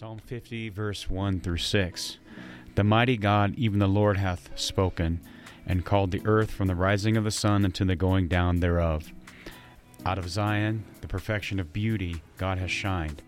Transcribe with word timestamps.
Psalm 0.00 0.18
50, 0.18 0.70
verse 0.70 1.10
1 1.10 1.40
through 1.40 1.58
6. 1.58 2.16
The 2.74 2.82
mighty 2.82 3.18
God, 3.18 3.54
even 3.58 3.80
the 3.80 3.86
Lord, 3.86 4.16
hath 4.16 4.48
spoken, 4.58 5.20
and 5.66 5.84
called 5.84 6.10
the 6.10 6.22
earth 6.24 6.50
from 6.50 6.68
the 6.68 6.74
rising 6.74 7.18
of 7.18 7.24
the 7.24 7.30
sun 7.30 7.66
unto 7.66 7.84
the 7.84 7.96
going 7.96 8.26
down 8.26 8.60
thereof. 8.60 9.12
Out 10.06 10.16
of 10.16 10.30
Zion, 10.30 10.84
the 11.02 11.06
perfection 11.06 11.60
of 11.60 11.74
beauty, 11.74 12.22
God 12.38 12.56
has 12.56 12.70
shined. 12.70 13.20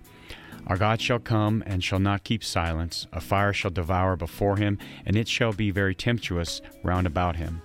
Our 0.66 0.78
God 0.78 1.02
shall 1.02 1.18
come 1.18 1.62
and 1.66 1.84
shall 1.84 1.98
not 1.98 2.24
keep 2.24 2.42
silence. 2.42 3.06
A 3.12 3.20
fire 3.20 3.52
shall 3.52 3.70
devour 3.70 4.16
before 4.16 4.56
him, 4.56 4.78
and 5.04 5.14
it 5.14 5.28
shall 5.28 5.52
be 5.52 5.70
very 5.70 5.94
tempestuous 5.94 6.62
round 6.82 7.06
about 7.06 7.36
him. 7.36 7.60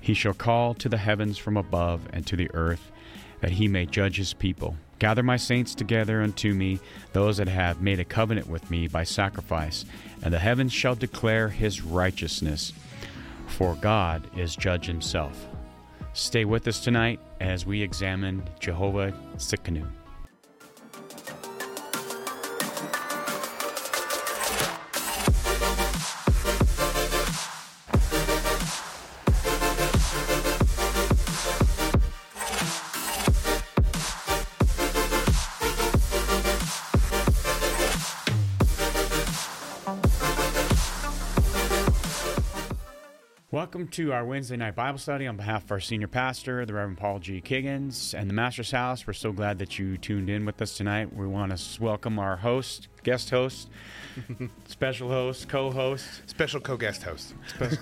He 0.00 0.14
shall 0.14 0.32
call 0.32 0.72
to 0.72 0.88
the 0.88 0.96
heavens 0.96 1.36
from 1.36 1.58
above 1.58 2.08
and 2.14 2.26
to 2.28 2.36
the 2.36 2.50
earth, 2.54 2.90
that 3.42 3.50
he 3.50 3.68
may 3.68 3.84
judge 3.84 4.16
his 4.16 4.32
people. 4.32 4.74
Gather 4.98 5.22
my 5.22 5.36
saints 5.36 5.74
together 5.74 6.22
unto 6.22 6.54
me, 6.54 6.80
those 7.12 7.36
that 7.36 7.48
have 7.48 7.82
made 7.82 8.00
a 8.00 8.04
covenant 8.04 8.48
with 8.48 8.70
me 8.70 8.88
by 8.88 9.04
sacrifice, 9.04 9.84
and 10.22 10.32
the 10.32 10.38
heavens 10.38 10.72
shall 10.72 10.94
declare 10.94 11.48
his 11.48 11.82
righteousness. 11.82 12.72
For 13.46 13.74
God 13.74 14.28
is 14.36 14.56
judge 14.56 14.86
himself. 14.86 15.46
Stay 16.14 16.46
with 16.46 16.66
us 16.66 16.80
tonight 16.80 17.20
as 17.40 17.66
we 17.66 17.82
examine 17.82 18.42
Jehovah 18.58 19.12
Tsidkenu. 19.36 19.86
Welcome 43.56 43.88
to 43.88 44.12
our 44.12 44.22
Wednesday 44.22 44.58
night 44.58 44.74
Bible 44.74 44.98
study 44.98 45.26
on 45.26 45.38
behalf 45.38 45.64
of 45.64 45.72
our 45.72 45.80
senior 45.80 46.08
pastor, 46.08 46.66
the 46.66 46.74
Reverend 46.74 46.98
Paul 46.98 47.20
G. 47.20 47.40
Kiggins, 47.40 48.12
and 48.12 48.28
the 48.28 48.34
Master's 48.34 48.70
House. 48.70 49.06
We're 49.06 49.14
so 49.14 49.32
glad 49.32 49.60
that 49.60 49.78
you 49.78 49.96
tuned 49.96 50.28
in 50.28 50.44
with 50.44 50.60
us 50.60 50.76
tonight. 50.76 51.16
We 51.16 51.26
want 51.26 51.56
to 51.56 51.82
welcome 51.82 52.18
our 52.18 52.36
host, 52.36 52.88
guest 53.02 53.30
host, 53.30 53.70
special 54.66 55.08
host, 55.08 55.48
co 55.48 55.70
host. 55.70 56.28
Special 56.28 56.60
co-guest 56.60 57.02
host. 57.02 57.34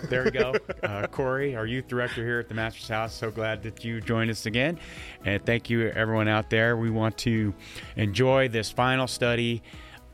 There 0.09 0.23
we 0.23 0.31
go. 0.31 0.55
Uh, 0.81 1.09
Corey, 1.09 1.57
our 1.57 1.67
youth 1.67 1.89
director 1.89 2.25
here 2.25 2.39
at 2.39 2.49
the 2.49 2.55
Master's 2.55 2.87
House. 2.87 3.13
So 3.13 3.33
glad 3.33 3.65
that 3.65 3.85
you 3.85 4.01
joined 4.01 4.31
us 4.31 4.47
again. 4.47 4.79
And 5.25 5.45
thank 5.45 5.71
you, 5.71 5.89
everyone 5.89 6.29
out 6.29 6.51
there. 6.51 6.77
We 6.77 6.91
want 6.91 7.19
to 7.19 7.53
enjoy 7.97 8.47
this 8.47 8.71
final 8.71 9.09
study 9.09 9.61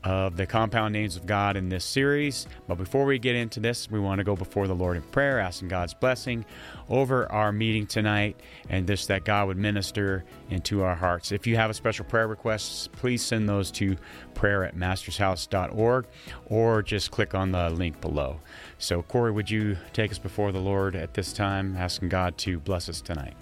of 0.03 0.35
the 0.35 0.45
compound 0.45 0.93
names 0.93 1.15
of 1.15 1.25
God 1.25 1.55
in 1.55 1.69
this 1.69 1.85
series. 1.85 2.47
But 2.67 2.75
before 2.75 3.05
we 3.05 3.19
get 3.19 3.35
into 3.35 3.59
this, 3.59 3.89
we 3.89 3.99
want 3.99 4.19
to 4.19 4.23
go 4.23 4.35
before 4.35 4.67
the 4.67 4.73
Lord 4.73 4.97
in 4.97 5.03
prayer, 5.03 5.39
asking 5.39 5.67
God's 5.67 5.93
blessing 5.93 6.45
over 6.89 7.31
our 7.31 7.51
meeting 7.51 7.85
tonight 7.85 8.39
and 8.69 8.87
just 8.87 9.07
that 9.09 9.25
God 9.25 9.47
would 9.47 9.57
minister 9.57 10.23
into 10.49 10.81
our 10.81 10.95
hearts. 10.95 11.31
If 11.31 11.45
you 11.45 11.55
have 11.55 11.69
a 11.69 11.73
special 11.73 12.05
prayer 12.05 12.27
requests, 12.27 12.87
please 12.87 13.23
send 13.23 13.47
those 13.47 13.71
to 13.71 13.95
prayer 14.33 14.63
at 14.63 14.75
mastershouse.org 14.75 16.07
or 16.47 16.81
just 16.81 17.11
click 17.11 17.35
on 17.35 17.51
the 17.51 17.69
link 17.69 18.01
below. 18.01 18.39
So, 18.77 19.03
Corey, 19.03 19.31
would 19.31 19.49
you 19.49 19.77
take 19.93 20.11
us 20.11 20.19
before 20.19 20.51
the 20.51 20.59
Lord 20.59 20.95
at 20.95 21.13
this 21.13 21.33
time, 21.33 21.75
asking 21.77 22.09
God 22.09 22.37
to 22.39 22.59
bless 22.59 22.89
us 22.89 23.01
tonight? 23.01 23.35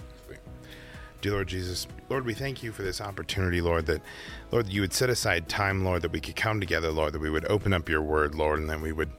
Dear 1.21 1.33
Lord 1.33 1.49
Jesus, 1.49 1.85
Lord, 2.07 2.25
we 2.25 2.33
thank 2.33 2.63
you 2.63 2.71
for 2.71 2.81
this 2.81 3.01
opportunity, 3.01 3.59
Lord, 3.59 3.87
that, 3.87 4.01
Lord, 4.51 4.67
that 4.67 4.71
you 4.71 4.79
would 4.79 4.93
set 4.93 5.09
aside 5.09 5.49
time, 5.49 5.83
Lord, 5.83 6.01
that 6.03 6.13
we 6.13 6.21
could 6.21 6.37
come 6.37 6.61
together, 6.61 6.91
Lord, 6.91 7.11
that 7.11 7.19
we 7.19 7.29
would 7.29 7.43
open 7.51 7.73
up 7.73 7.89
your 7.89 8.01
word, 8.01 8.35
Lord, 8.35 8.59
and 8.59 8.69
then 8.69 8.81
we 8.81 8.93
would 8.93 9.11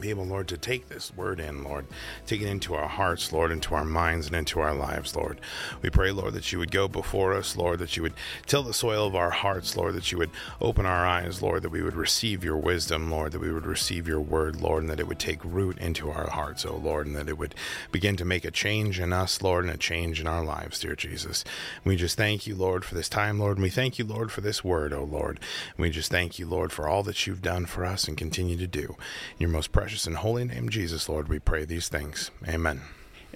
be 0.00 0.10
able, 0.10 0.24
Lord, 0.24 0.48
to 0.48 0.58
take 0.58 0.88
this 0.88 1.14
word 1.14 1.40
in, 1.40 1.62
Lord, 1.62 1.86
take 2.26 2.40
it 2.40 2.48
into 2.48 2.74
our 2.74 2.88
hearts, 2.88 3.32
Lord, 3.32 3.52
into 3.52 3.74
our 3.74 3.84
minds 3.84 4.26
and 4.26 4.36
into 4.36 4.60
our 4.60 4.74
lives, 4.74 5.14
Lord. 5.14 5.40
We 5.82 5.90
pray, 5.90 6.10
Lord, 6.10 6.34
that 6.34 6.52
you 6.52 6.58
would 6.58 6.70
go 6.70 6.88
before 6.88 7.34
us, 7.34 7.56
Lord, 7.56 7.78
that 7.80 7.96
you 7.96 8.02
would 8.02 8.14
till 8.46 8.62
the 8.62 8.74
soil 8.74 9.06
of 9.06 9.14
our 9.14 9.30
hearts, 9.30 9.76
Lord, 9.76 9.94
that 9.94 10.10
you 10.10 10.18
would 10.18 10.30
open 10.60 10.86
our 10.86 11.06
eyes, 11.06 11.42
Lord, 11.42 11.62
that 11.62 11.70
we 11.70 11.82
would 11.82 11.94
receive 11.94 12.44
your 12.44 12.56
wisdom, 12.56 13.10
Lord, 13.10 13.32
that 13.32 13.40
we 13.40 13.52
would 13.52 13.66
receive 13.66 14.06
your 14.06 14.20
word, 14.20 14.60
Lord, 14.60 14.82
and 14.82 14.90
that 14.90 15.00
it 15.00 15.08
would 15.08 15.18
take 15.18 15.44
root 15.44 15.78
into 15.78 16.10
our 16.10 16.30
hearts, 16.30 16.64
oh 16.64 16.76
Lord, 16.76 17.06
and 17.06 17.16
that 17.16 17.28
it 17.28 17.38
would 17.38 17.54
begin 17.92 18.16
to 18.16 18.24
make 18.24 18.44
a 18.44 18.50
change 18.50 19.00
in 19.00 19.12
us, 19.12 19.42
Lord, 19.42 19.64
and 19.64 19.74
a 19.74 19.78
change 19.78 20.20
in 20.20 20.26
our 20.26 20.44
lives, 20.44 20.80
dear 20.80 20.94
Jesus. 20.94 21.44
We 21.84 21.96
just 21.96 22.16
thank 22.16 22.46
you, 22.46 22.54
Lord, 22.54 22.84
for 22.84 22.94
this 22.94 23.08
time, 23.08 23.38
Lord, 23.38 23.56
and 23.56 23.62
we 23.62 23.70
thank 23.70 23.98
you, 23.98 24.04
Lord, 24.04 24.30
for 24.30 24.40
this 24.40 24.62
word, 24.62 24.92
oh 24.92 25.04
Lord. 25.04 25.40
We 25.76 25.90
just 25.90 26.10
thank 26.10 26.38
you, 26.38 26.46
Lord, 26.46 26.72
for 26.72 26.88
all 26.88 27.02
that 27.02 27.26
you've 27.26 27.42
done 27.42 27.66
for 27.66 27.84
us 27.84 28.06
and 28.06 28.16
continue 28.16 28.56
to 28.56 28.66
do. 28.66 28.96
In 29.38 29.40
your 29.40 29.50
most 29.50 29.72
precious 29.72 29.89
and 30.06 30.16
holy 30.16 30.44
name, 30.44 30.68
Jesus, 30.68 31.08
Lord, 31.08 31.28
we 31.28 31.38
pray 31.38 31.64
these 31.64 31.88
things. 31.88 32.30
Amen. 32.48 32.80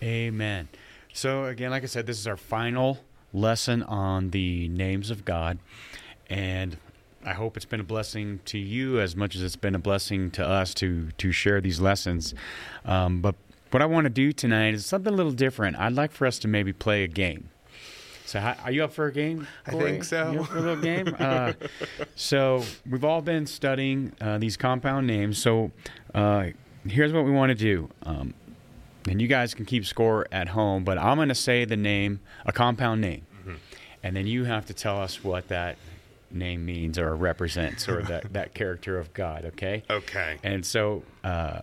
Amen. 0.02 0.68
So, 1.12 1.44
again, 1.44 1.70
like 1.70 1.82
I 1.82 1.86
said, 1.86 2.06
this 2.06 2.18
is 2.18 2.26
our 2.26 2.36
final 2.36 2.98
lesson 3.32 3.82
on 3.82 4.30
the 4.30 4.68
names 4.68 5.10
of 5.10 5.24
God. 5.24 5.58
And 6.30 6.76
I 7.24 7.32
hope 7.32 7.56
it's 7.56 7.66
been 7.66 7.80
a 7.80 7.84
blessing 7.84 8.40
to 8.46 8.58
you 8.58 9.00
as 9.00 9.16
much 9.16 9.34
as 9.34 9.42
it's 9.42 9.56
been 9.56 9.74
a 9.74 9.78
blessing 9.78 10.30
to 10.32 10.46
us 10.46 10.74
to, 10.74 11.10
to 11.18 11.32
share 11.32 11.60
these 11.60 11.80
lessons. 11.80 12.34
Um, 12.84 13.20
but 13.20 13.34
what 13.70 13.82
I 13.82 13.86
want 13.86 14.04
to 14.04 14.10
do 14.10 14.32
tonight 14.32 14.74
is 14.74 14.86
something 14.86 15.12
a 15.12 15.16
little 15.16 15.32
different. 15.32 15.78
I'd 15.78 15.92
like 15.92 16.12
for 16.12 16.26
us 16.26 16.38
to 16.40 16.48
maybe 16.48 16.72
play 16.72 17.02
a 17.02 17.08
game. 17.08 17.50
So, 18.26 18.40
how, 18.40 18.56
are 18.64 18.70
you 18.72 18.84
up 18.84 18.92
for 18.92 19.06
a 19.06 19.12
game? 19.12 19.46
I 19.66 19.72
think 19.72 20.04
so. 20.04 20.32
You 20.32 20.40
up 20.40 20.46
for 20.48 20.58
a 20.58 20.60
little 20.60 20.82
game? 20.82 21.14
Uh, 21.18 21.52
so, 22.14 22.64
we've 22.88 23.04
all 23.04 23.20
been 23.20 23.46
studying 23.46 24.12
uh, 24.20 24.38
these 24.38 24.56
compound 24.56 25.06
names. 25.06 25.38
So, 25.38 25.72
uh, 26.14 26.46
here's 26.86 27.12
what 27.12 27.24
we 27.24 27.30
want 27.30 27.50
to 27.50 27.54
do. 27.54 27.90
Um, 28.02 28.34
and 29.08 29.20
you 29.20 29.28
guys 29.28 29.52
can 29.54 29.66
keep 29.66 29.84
score 29.84 30.26
at 30.32 30.48
home, 30.48 30.84
but 30.84 30.96
I'm 30.96 31.16
going 31.16 31.28
to 31.28 31.34
say 31.34 31.64
the 31.64 31.76
name, 31.76 32.20
a 32.46 32.52
compound 32.52 33.00
name. 33.00 33.26
And 34.02 34.14
then 34.14 34.26
you 34.26 34.44
have 34.44 34.66
to 34.66 34.74
tell 34.74 35.00
us 35.00 35.24
what 35.24 35.48
that 35.48 35.78
name 36.30 36.66
means 36.66 36.98
or 36.98 37.16
represents 37.16 37.88
or 37.88 38.02
that, 38.02 38.34
that 38.34 38.52
character 38.52 38.98
of 38.98 39.14
God, 39.14 39.46
okay? 39.46 39.82
Okay. 39.88 40.36
And 40.42 40.64
so 40.66 41.04
uh, 41.22 41.62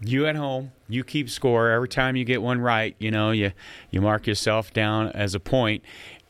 you 0.00 0.26
at 0.26 0.36
home, 0.36 0.72
you 0.88 1.04
keep 1.04 1.28
score 1.30 1.70
every 1.70 1.88
time 1.88 2.16
you 2.16 2.24
get 2.24 2.40
one 2.42 2.60
right. 2.60 2.94
You 2.98 3.10
know, 3.10 3.30
you 3.30 3.52
you 3.90 4.00
mark 4.00 4.26
yourself 4.26 4.72
down 4.72 5.08
as 5.08 5.34
a 5.34 5.40
point. 5.40 5.82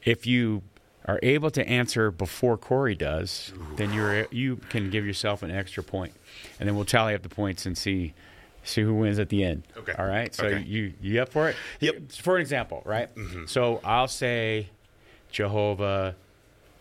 If 0.04 0.26
you 0.26 0.62
are 1.06 1.18
able 1.22 1.50
to 1.50 1.66
answer 1.66 2.10
before 2.10 2.56
Corey 2.58 2.94
does, 2.94 3.52
then 3.76 3.92
you're 3.92 4.26
you 4.30 4.56
can 4.68 4.90
give 4.90 5.06
yourself 5.06 5.42
an 5.42 5.50
extra 5.50 5.82
point. 5.82 6.12
and 6.60 6.68
then 6.68 6.76
we'll 6.76 6.84
tally 6.84 7.14
up 7.14 7.22
the 7.22 7.28
points 7.28 7.66
and 7.66 7.76
see 7.76 8.14
see 8.64 8.82
who 8.82 8.92
wins 8.94 9.18
at 9.18 9.28
the 9.30 9.42
end. 9.44 9.62
Okay. 9.76 9.92
All 9.98 10.06
right. 10.06 10.34
So 10.34 10.46
Okay. 10.46 10.62
you 10.64 10.92
you 11.00 11.20
up 11.22 11.30
for 11.30 11.48
it? 11.48 11.56
Yep. 11.80 12.12
For 12.12 12.36
an 12.36 12.40
example, 12.42 12.82
right? 12.84 13.14
Mm-hmm. 13.14 13.46
So 13.46 13.80
I'll 13.84 14.08
say 14.08 14.68
Jehovah 15.30 16.14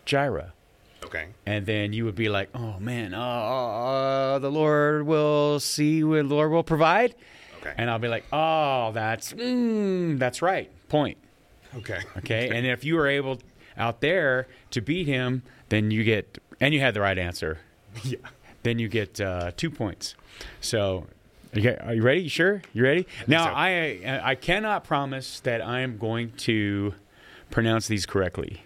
Jireh. 0.04 0.52
Okay. 1.04 1.28
And 1.46 1.64
then 1.64 1.92
you 1.92 2.04
would 2.04 2.14
be 2.16 2.28
like, 2.28 2.50
"Oh 2.54 2.78
man, 2.78 3.14
uh, 3.14 3.20
uh, 3.20 4.38
the 4.40 4.50
Lord 4.50 5.06
will 5.06 5.60
see, 5.60 6.00
the 6.00 6.22
Lord 6.22 6.50
will 6.50 6.62
provide." 6.64 7.14
Okay. 7.60 7.72
And 7.76 7.90
I'll 7.90 7.98
be 7.98 8.08
like, 8.08 8.24
"Oh, 8.32 8.92
that's 8.92 9.32
mm, 9.32 10.18
that's 10.18 10.42
right, 10.42 10.70
point." 10.88 11.18
Okay. 11.76 12.00
Okay. 12.18 12.48
and 12.50 12.66
if 12.66 12.84
you 12.84 12.94
were 12.96 13.06
able 13.06 13.38
out 13.76 14.00
there 14.00 14.48
to 14.70 14.80
beat 14.80 15.06
him, 15.06 15.42
then 15.68 15.90
you 15.90 16.02
get, 16.02 16.38
and 16.60 16.72
you 16.74 16.80
had 16.80 16.94
the 16.94 17.00
right 17.00 17.18
answer, 17.18 17.58
Yeah. 18.04 18.16
then 18.62 18.78
you 18.78 18.88
get 18.88 19.20
uh, 19.20 19.52
two 19.56 19.70
points. 19.70 20.14
So, 20.60 21.06
okay, 21.56 21.76
are 21.82 21.94
you 21.94 22.02
ready? 22.02 22.22
You 22.22 22.28
sure? 22.28 22.62
You 22.72 22.82
ready? 22.82 23.06
now, 23.26 23.44
so. 23.46 23.52
I 23.54 24.20
I 24.22 24.34
cannot 24.34 24.84
promise 24.84 25.40
that 25.40 25.60
I 25.62 25.80
am 25.80 25.98
going 25.98 26.32
to 26.38 26.94
pronounce 27.50 27.86
these 27.86 28.04
correctly. 28.06 28.62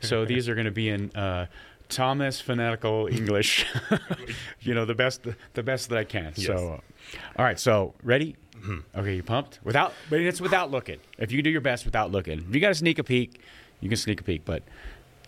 So 0.00 0.24
these 0.24 0.48
are 0.48 0.54
going 0.54 0.66
to 0.66 0.70
be 0.70 0.88
in 0.88 1.10
uh, 1.14 1.46
Thomas 1.88 2.40
phonetical 2.40 3.06
English. 3.10 3.66
you 4.60 4.74
know, 4.74 4.84
the 4.84 4.94
best 4.94 5.26
the 5.54 5.62
best 5.62 5.88
that 5.90 5.98
I 5.98 6.04
can. 6.04 6.34
So, 6.34 6.54
uh, 6.54 7.18
all 7.38 7.44
right. 7.44 7.58
So, 7.58 7.94
ready? 8.02 8.36
Okay, 8.96 9.14
you 9.16 9.22
pumped? 9.22 9.60
Without, 9.62 9.92
but 10.10 10.20
it's 10.20 10.40
without 10.40 10.70
looking. 10.72 10.98
If 11.18 11.30
you 11.30 11.40
do 11.42 11.50
your 11.50 11.60
best 11.60 11.84
without 11.84 12.10
looking, 12.10 12.40
if 12.48 12.52
you 12.54 12.60
got 12.60 12.68
to 12.68 12.74
sneak 12.74 12.98
a 12.98 13.04
peek, 13.04 13.40
you 13.80 13.88
can 13.88 13.96
sneak 13.98 14.20
a 14.20 14.24
peek. 14.24 14.44
But 14.44 14.64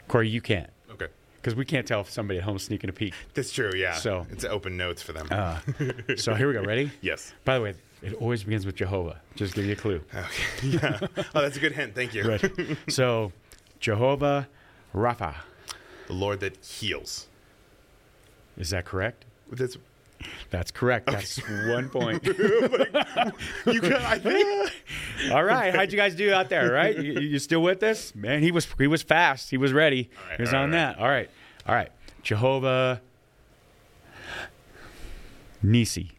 Corey, 0.08 0.28
you 0.28 0.40
can't 0.40 0.68
Okay. 0.90 1.06
because 1.36 1.54
we 1.54 1.64
can't 1.64 1.86
tell 1.86 2.00
if 2.00 2.10
somebody 2.10 2.38
at 2.38 2.44
home 2.44 2.56
is 2.56 2.64
sneaking 2.64 2.90
a 2.90 2.92
peek. 2.92 3.14
That's 3.34 3.52
true. 3.52 3.70
Yeah. 3.76 3.92
So- 3.94 4.26
it's 4.32 4.44
open 4.44 4.76
notes 4.76 5.02
for 5.02 5.12
them. 5.12 5.28
Uh, 5.30 5.60
so 6.16 6.34
here 6.34 6.48
we 6.48 6.54
go. 6.54 6.62
Ready? 6.62 6.90
yes. 7.00 7.32
By 7.44 7.58
the 7.58 7.62
way, 7.64 7.74
it 8.02 8.14
always 8.14 8.42
begins 8.42 8.66
with 8.66 8.74
Jehovah. 8.74 9.20
Just 9.36 9.54
give 9.54 9.66
you 9.66 9.72
a 9.74 9.76
clue. 9.76 10.00
Okay. 10.12 10.26
Yeah. 10.62 10.98
oh, 11.34 11.40
that's 11.42 11.56
a 11.58 11.60
good 11.60 11.72
hint. 11.72 11.94
Thank 11.94 12.14
you. 12.14 12.28
Right. 12.28 12.76
so, 12.88 13.30
Jehovah 13.80 14.48
Rapha. 14.94 15.34
The 16.06 16.12
Lord 16.12 16.40
that 16.40 16.64
heals. 16.64 17.26
Is 18.56 18.70
that 18.70 18.84
correct? 18.84 19.24
That's 19.50 19.78
That's 20.50 20.70
correct. 20.70 21.06
That's 21.06 21.38
one 21.68 21.88
point. 21.88 22.24
you. 22.26 22.34
Can, 23.80 23.92
I 23.92 24.18
think. 24.18 24.72
All 25.32 25.44
right. 25.44 25.74
How'd 25.74 25.92
you 25.92 25.98
guys 25.98 26.14
do 26.14 26.32
out 26.32 26.48
there? 26.48 26.72
Right? 26.72 26.98
You, 26.98 27.20
you 27.20 27.38
still 27.38 27.62
with 27.62 27.82
us? 27.82 28.14
Man, 28.14 28.42
he 28.42 28.50
was 28.50 28.66
he 28.78 28.86
was 28.86 29.02
fast. 29.02 29.50
He 29.50 29.56
was 29.56 29.72
ready. 29.72 30.10
Right, 30.28 30.36
he 30.36 30.42
was 30.42 30.52
on 30.52 30.70
right, 30.70 30.72
that. 30.72 30.98
All 30.98 31.08
right. 31.08 31.30
All 31.66 31.74
right. 31.74 31.90
Jehovah 32.22 33.00
Nisi. 35.62 36.12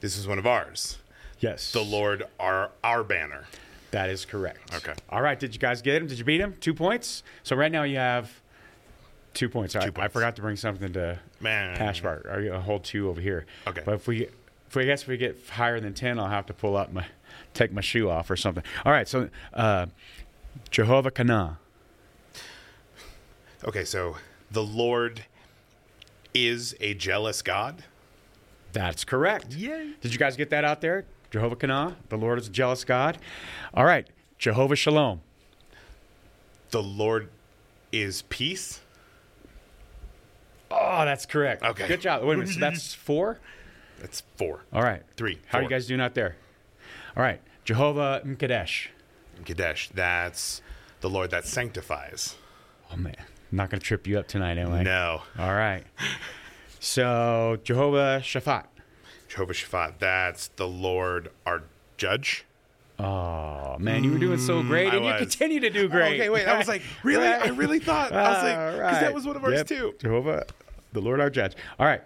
This 0.00 0.16
is 0.16 0.26
one 0.26 0.38
of 0.38 0.46
ours. 0.46 0.98
Yes. 1.40 1.72
The 1.72 1.82
Lord 1.82 2.24
our 2.38 2.70
our 2.84 3.02
banner. 3.02 3.46
That 3.90 4.08
is 4.10 4.24
correct. 4.24 4.74
Okay. 4.74 4.94
All 5.08 5.20
right. 5.20 5.38
Did 5.38 5.52
you 5.54 5.58
guys 5.58 5.82
get 5.82 5.96
him? 6.00 6.06
Did 6.06 6.18
you 6.18 6.24
beat 6.24 6.40
him? 6.40 6.56
Two 6.60 6.74
points. 6.74 7.22
So 7.42 7.56
right 7.56 7.72
now 7.72 7.82
you 7.82 7.96
have 7.96 8.30
two 9.34 9.48
points. 9.48 9.74
All 9.74 9.80
right, 9.80 9.88
I 9.88 9.90
points. 9.90 10.12
forgot 10.12 10.36
to 10.36 10.42
bring 10.42 10.56
something 10.56 10.92
to 10.92 11.18
Man. 11.40 11.76
Cash 11.76 12.02
bar. 12.02 12.22
Are 12.30 12.40
you 12.40 12.52
hold 12.54 12.84
two 12.84 13.08
over 13.08 13.20
here? 13.20 13.46
Okay. 13.66 13.82
But 13.84 13.94
if 13.94 14.06
we, 14.06 14.28
if 14.68 14.74
we 14.76 14.82
I 14.82 14.86
guess 14.86 15.02
if 15.02 15.08
we 15.08 15.16
get 15.16 15.38
higher 15.48 15.80
than 15.80 15.94
ten, 15.94 16.18
I'll 16.18 16.28
have 16.28 16.46
to 16.46 16.54
pull 16.54 16.76
up 16.76 16.92
my, 16.92 17.04
take 17.54 17.72
my 17.72 17.80
shoe 17.80 18.08
off 18.08 18.30
or 18.30 18.36
something. 18.36 18.62
All 18.84 18.92
right. 18.92 19.08
So, 19.08 19.28
uh, 19.54 19.86
Jehovah 20.70 21.10
Kana. 21.10 21.58
Okay, 23.64 23.84
so 23.84 24.16
the 24.50 24.62
Lord 24.62 25.24
is 26.32 26.74
a 26.80 26.94
jealous 26.94 27.42
God. 27.42 27.84
That's 28.72 29.04
correct. 29.04 29.52
Yay. 29.52 29.94
Did 30.00 30.12
you 30.12 30.18
guys 30.18 30.36
get 30.36 30.50
that 30.50 30.64
out 30.64 30.80
there? 30.80 31.04
Jehovah 31.30 31.56
Kana. 31.56 31.96
The 32.08 32.16
Lord 32.16 32.38
is 32.38 32.48
a 32.48 32.50
jealous 32.50 32.84
God. 32.84 33.18
All 33.74 33.84
right. 33.84 34.06
Jehovah 34.38 34.76
Shalom. 34.76 35.20
The 36.70 36.82
Lord 36.82 37.28
is 37.92 38.22
peace. 38.22 38.80
Oh, 40.70 41.04
that's 41.04 41.26
correct. 41.26 41.62
Okay. 41.62 41.88
Good 41.88 42.00
job. 42.00 42.22
Wait 42.22 42.34
a 42.34 42.36
minute. 42.38 42.54
So 42.54 42.60
that's 42.60 42.94
four. 42.94 43.38
That's 44.00 44.22
four. 44.36 44.60
All 44.72 44.82
right. 44.82 45.02
Three, 45.16 45.40
How 45.46 45.58
are 45.58 45.62
you 45.62 45.68
guys 45.68 45.86
doing 45.86 46.00
out 46.00 46.14
there? 46.14 46.36
All 47.16 47.22
right. 47.22 47.40
Jehovah 47.64 48.22
Mkadesh. 48.24 48.88
Kadesh, 49.44 49.90
that's 49.94 50.62
the 51.00 51.10
Lord 51.10 51.30
that 51.30 51.44
sanctifies. 51.46 52.36
Oh 52.92 52.96
man, 52.96 53.14
I'm 53.18 53.56
not 53.56 53.70
gonna 53.70 53.80
trip 53.80 54.06
you 54.06 54.18
up 54.18 54.28
tonight, 54.28 54.58
am 54.58 54.72
I? 54.72 54.82
No. 54.82 55.22
All 55.38 55.54
right. 55.54 55.84
So 56.78 57.58
Jehovah 57.64 58.20
Shaphat. 58.22 58.64
Jehovah 59.30 59.52
Shaphat, 59.52 59.92
that's 60.00 60.48
the 60.48 60.66
Lord 60.66 61.30
our 61.46 61.62
judge. 61.96 62.44
Oh 62.98 63.76
man, 63.78 64.02
you 64.02 64.10
were 64.10 64.18
doing 64.18 64.38
so 64.38 64.60
mm, 64.60 64.66
great, 64.66 64.92
I 64.92 64.96
and 64.96 65.04
you 65.04 65.14
continue 65.14 65.60
to 65.60 65.70
do 65.70 65.84
oh, 65.84 65.88
great. 65.88 66.20
Okay, 66.20 66.28
wait. 66.28 66.48
I 66.48 66.58
was 66.58 66.66
like, 66.66 66.82
really? 67.04 67.28
I 67.28 67.46
really 67.50 67.78
thought. 67.78 68.12
I 68.12 68.28
was 68.28 68.42
like, 68.42 68.76
because 68.76 69.00
that 69.00 69.14
was 69.14 69.26
one 69.26 69.36
of 69.36 69.44
ours 69.44 69.54
Yep. 69.58 69.66
too. 69.68 69.94
Jehovah, 70.00 70.46
the 70.92 71.00
Lord 71.00 71.20
our 71.20 71.30
judge. 71.30 71.54
All 71.78 71.86
right. 71.86 72.02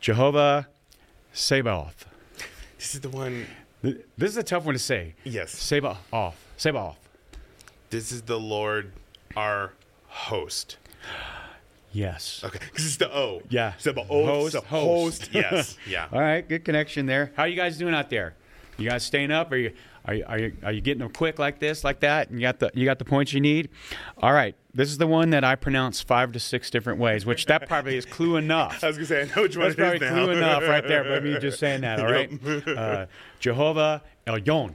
Jehovah 0.00 0.68
Sabaoth. 1.32 2.06
This 2.78 2.94
is 2.94 3.00
the 3.00 3.10
one. 3.10 3.46
This 3.82 4.30
is 4.30 4.36
a 4.36 4.44
tough 4.44 4.64
one 4.64 4.74
to 4.74 4.78
say. 4.78 5.14
Yes. 5.24 5.50
Sabaoth. 5.50 6.36
Sabaoth. 6.56 6.96
This 7.90 8.12
is 8.12 8.22
the 8.22 8.38
Lord 8.38 8.92
our 9.36 9.72
host. 10.06 10.76
Yes. 11.92 12.42
Okay, 12.44 12.58
because 12.58 12.86
it's 12.86 12.96
the 12.96 13.14
O. 13.14 13.42
Yeah. 13.48 13.74
Sabaoth. 13.78 14.06
Host, 14.26 14.52
so 14.52 14.60
host. 14.62 15.22
host. 15.26 15.30
Yes. 15.34 15.76
Yeah. 15.88 16.08
All 16.12 16.20
right, 16.20 16.46
good 16.46 16.64
connection 16.64 17.06
there. 17.06 17.32
How 17.36 17.44
you 17.44 17.56
guys 17.56 17.78
doing 17.78 17.94
out 17.94 18.10
there? 18.10 18.34
You 18.78 18.88
guys 18.88 19.04
staying 19.04 19.30
up? 19.30 19.52
Are 19.52 19.56
you 19.56 19.72
are 20.04 20.14
you 20.14 20.24
are 20.26 20.38
you, 20.38 20.56
are 20.64 20.72
you 20.72 20.80
getting 20.80 21.00
them 21.00 21.12
quick 21.12 21.38
like 21.38 21.58
this, 21.58 21.84
like 21.84 22.00
that? 22.00 22.30
And 22.30 22.40
you 22.40 22.46
got 22.46 22.58
the 22.58 22.70
you 22.74 22.84
got 22.84 22.98
the 22.98 23.04
points 23.04 23.32
you 23.32 23.40
need. 23.40 23.68
All 24.18 24.32
right, 24.32 24.54
this 24.74 24.88
is 24.88 24.98
the 24.98 25.06
one 25.06 25.30
that 25.30 25.44
I 25.44 25.54
pronounce 25.54 26.00
five 26.00 26.32
to 26.32 26.40
six 26.40 26.70
different 26.70 26.98
ways, 26.98 27.26
which 27.26 27.46
that 27.46 27.68
probably 27.68 27.96
is 27.96 28.06
clue 28.06 28.36
enough. 28.36 28.82
I 28.84 28.88
was 28.88 28.96
gonna 28.96 29.06
say, 29.06 29.22
I 29.22 29.24
know 29.36 29.42
which 29.42 29.56
one 29.56 29.66
That's 29.66 29.76
probably 29.76 29.98
clue 29.98 30.30
enough 30.30 30.62
right 30.62 30.86
there. 30.86 31.04
But 31.04 31.22
me 31.22 31.38
just 31.38 31.58
saying 31.58 31.82
that. 31.82 32.00
All 32.00 32.06
right, 32.10 32.68
uh, 32.68 33.06
Jehovah 33.38 34.02
Elyon. 34.26 34.74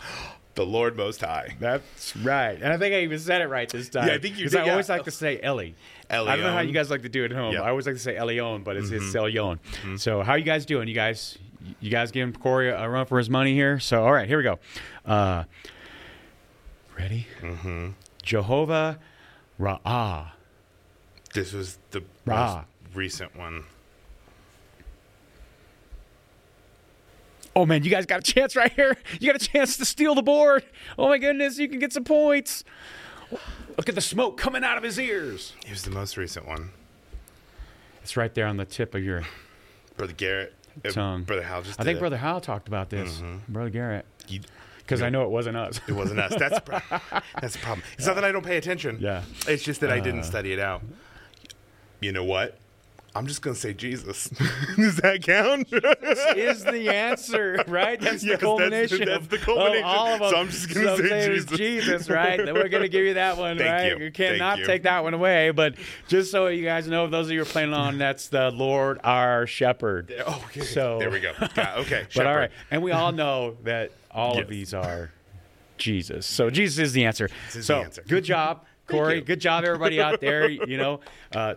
the 0.56 0.66
Lord 0.66 0.96
Most 0.96 1.20
High. 1.20 1.54
That's 1.60 2.16
right, 2.16 2.58
and 2.60 2.72
I 2.72 2.78
think 2.78 2.94
I 2.94 3.00
even 3.00 3.18
said 3.18 3.40
it 3.42 3.46
right 3.48 3.68
this 3.68 3.88
time. 3.88 4.08
Yeah, 4.08 4.14
I 4.14 4.18
think 4.18 4.38
you 4.38 4.48
did, 4.48 4.60
I 4.60 4.64
yeah. 4.64 4.70
always 4.72 4.88
like 4.88 5.04
to 5.04 5.10
say 5.10 5.38
Ellie. 5.40 5.76
Eli. 6.12 6.32
I 6.32 6.36
don't 6.36 6.44
know 6.44 6.52
how 6.52 6.60
you 6.60 6.72
guys 6.72 6.90
like 6.90 7.02
to 7.02 7.08
do 7.08 7.24
it 7.24 7.32
at 7.32 7.36
home. 7.36 7.54
Yeah. 7.54 7.62
I 7.62 7.70
always 7.70 7.86
like 7.86 7.94
to 7.94 8.00
say 8.00 8.14
Elion, 8.14 8.64
but 8.64 8.76
it's 8.76 8.90
it's 8.90 9.14
Elyon. 9.14 9.58
Mm-hmm. 9.58 9.96
So 9.96 10.22
how 10.22 10.32
are 10.32 10.38
you 10.38 10.44
guys 10.44 10.66
doing? 10.66 10.88
You 10.88 10.94
guys, 10.94 11.38
you 11.80 11.90
guys 11.90 12.10
giving 12.10 12.32
Corey 12.32 12.70
a 12.70 12.88
run 12.88 13.06
for 13.06 13.18
his 13.18 13.30
money 13.30 13.54
here? 13.54 13.78
So 13.78 14.04
all 14.04 14.12
right, 14.12 14.26
here 14.26 14.38
we 14.38 14.44
go. 14.44 14.58
Uh, 15.04 15.44
ready? 16.98 17.26
Mm-hmm. 17.40 17.90
Jehovah 18.22 18.98
Ra'ah. 19.60 20.30
This 21.34 21.52
was 21.52 21.78
the 21.90 22.02
Ra. 22.24 22.54
most 22.56 22.66
recent 22.94 23.36
one. 23.36 23.64
Oh 27.56 27.64
man, 27.66 27.82
you 27.82 27.90
guys 27.90 28.04
got 28.06 28.20
a 28.20 28.32
chance 28.32 28.54
right 28.54 28.72
here. 28.72 28.96
You 29.18 29.32
got 29.32 29.42
a 29.42 29.44
chance 29.44 29.78
to 29.78 29.84
steal 29.86 30.14
the 30.14 30.22
board. 30.22 30.62
Oh 30.98 31.08
my 31.08 31.16
goodness, 31.18 31.58
you 31.58 31.68
can 31.68 31.78
get 31.78 31.92
some 31.92 32.04
points. 32.04 32.62
Look 33.76 33.88
at 33.88 33.94
the 33.94 34.00
smoke 34.00 34.36
coming 34.36 34.62
out 34.62 34.76
of 34.76 34.82
his 34.84 34.98
ears. 35.00 35.54
He 35.64 35.70
was 35.72 35.82
the 35.82 35.90
most 35.90 36.16
recent 36.16 36.46
one. 36.46 36.70
It's 38.02 38.16
right 38.16 38.32
there 38.34 38.46
on 38.46 38.58
the 38.58 38.64
tip 38.66 38.94
of 38.94 39.02
your 39.02 39.22
Brother 39.96 40.12
Garrett. 40.12 40.54
uh, 40.84 40.90
tongue. 40.90 41.24
Brother 41.24 41.42
Hal 41.42 41.62
just 41.62 41.80
I 41.80 41.84
think 41.84 41.96
it. 41.96 42.00
Brother 42.00 42.18
Hal 42.18 42.40
talked 42.40 42.68
about 42.68 42.90
this. 42.90 43.22
Brother 43.48 43.70
Garrett. 43.70 44.04
Because 44.78 45.02
I 45.02 45.08
know 45.08 45.24
it 45.24 45.30
wasn't 45.30 45.56
us. 45.56 45.80
it 45.88 45.92
wasn't 45.92 46.20
us. 46.20 46.34
That's 46.38 46.60
pro- 46.60 46.78
that's 47.40 47.54
the 47.54 47.58
problem. 47.60 47.84
It's 47.96 48.06
not 48.06 48.14
that 48.16 48.24
I 48.24 48.30
don't 48.32 48.44
pay 48.44 48.58
attention. 48.58 48.98
Yeah. 49.00 49.22
It's 49.48 49.64
just 49.64 49.80
that 49.80 49.90
I 49.90 49.98
Uh. 49.98 50.04
didn't 50.04 50.24
study 50.24 50.52
it 50.52 50.60
out. 50.60 50.82
You 52.00 52.12
know 52.12 52.22
what? 52.24 52.58
I'm 53.16 53.26
just 53.26 53.40
gonna 53.42 53.56
say 53.56 53.72
Jesus. 53.72 54.28
Does 54.76 54.96
that 54.96 55.22
count? 55.22 55.68
is 56.36 56.62
the 56.64 56.88
answer, 56.94 57.64
right? 57.66 57.98
That's 58.00 58.22
Yes, 58.22 58.22
the 58.22 58.26
that's- 58.28 58.40
culmination. 58.40 58.98
that's 59.06 59.16
of- 59.24 59.28
the 59.30 59.38
culmination. 59.38 59.84
Of 59.84 59.90
all 59.90 60.06
of 60.14 60.20
them. 60.20 60.30
So 60.30 60.36
I'm 60.36 60.48
just 60.48 60.74
gonna 60.74 60.96
So 60.96 61.02
say 61.04 61.28
Jesus. 61.34 61.56
Jesus, 61.58 62.10
right? 62.10 62.36
Then 62.44 62.54
we're 62.54 62.68
gonna 62.68 62.88
give 62.88 63.04
you 63.04 63.14
that 63.14 63.36
one, 63.38 63.56
Thank 63.58 63.70
right? 63.94 63.98
you. 64.00 64.10
cannot 64.10 64.58
you. 64.58 64.66
take 64.66 64.82
that 64.82 65.02
one 65.02 65.14
away. 65.14 65.50
But 65.50 65.76
just 66.08 66.30
so 66.30 66.48
you 66.48 66.64
guys 66.64 66.86
know, 66.88 67.06
those 67.06 67.26
of 67.26 67.32
you 67.32 67.42
are 67.42 67.46
playing 67.46 67.72
on, 67.72 67.98
that's 67.98 68.28
the 68.28 68.50
Lord 68.50 69.00
our 69.02 69.46
Shepherd. 69.46 70.12
oh, 70.26 70.44
okay. 70.48 70.60
So 70.60 70.98
there 70.98 71.10
we 71.10 71.20
go. 71.20 71.32
Yeah, 71.56 71.76
okay. 71.78 72.06
But 72.14 72.26
all 72.26 72.32
shepherd. 72.32 72.36
right, 72.38 72.50
and 72.70 72.82
we 72.82 72.92
all 72.92 73.12
know 73.12 73.56
that 73.64 73.92
all 74.10 74.34
Yes. 74.34 74.42
of 74.44 74.48
these 74.50 74.74
are 74.74 75.10
Jesus. 75.78 76.26
So 76.26 76.50
Jesus 76.50 76.78
is 76.78 76.92
the 76.92 77.04
answer. 77.04 77.28
is 77.54 77.64
so 77.66 77.78
the 77.78 77.84
answer. 77.84 78.02
good 78.06 78.24
job, 78.24 78.64
Corey. 78.86 79.20
Good 79.20 79.40
job, 79.40 79.64
everybody 79.64 80.00
out 80.00 80.20
there. 80.20 80.48
You 80.48 80.76
know. 80.76 81.00
Uh, 81.34 81.54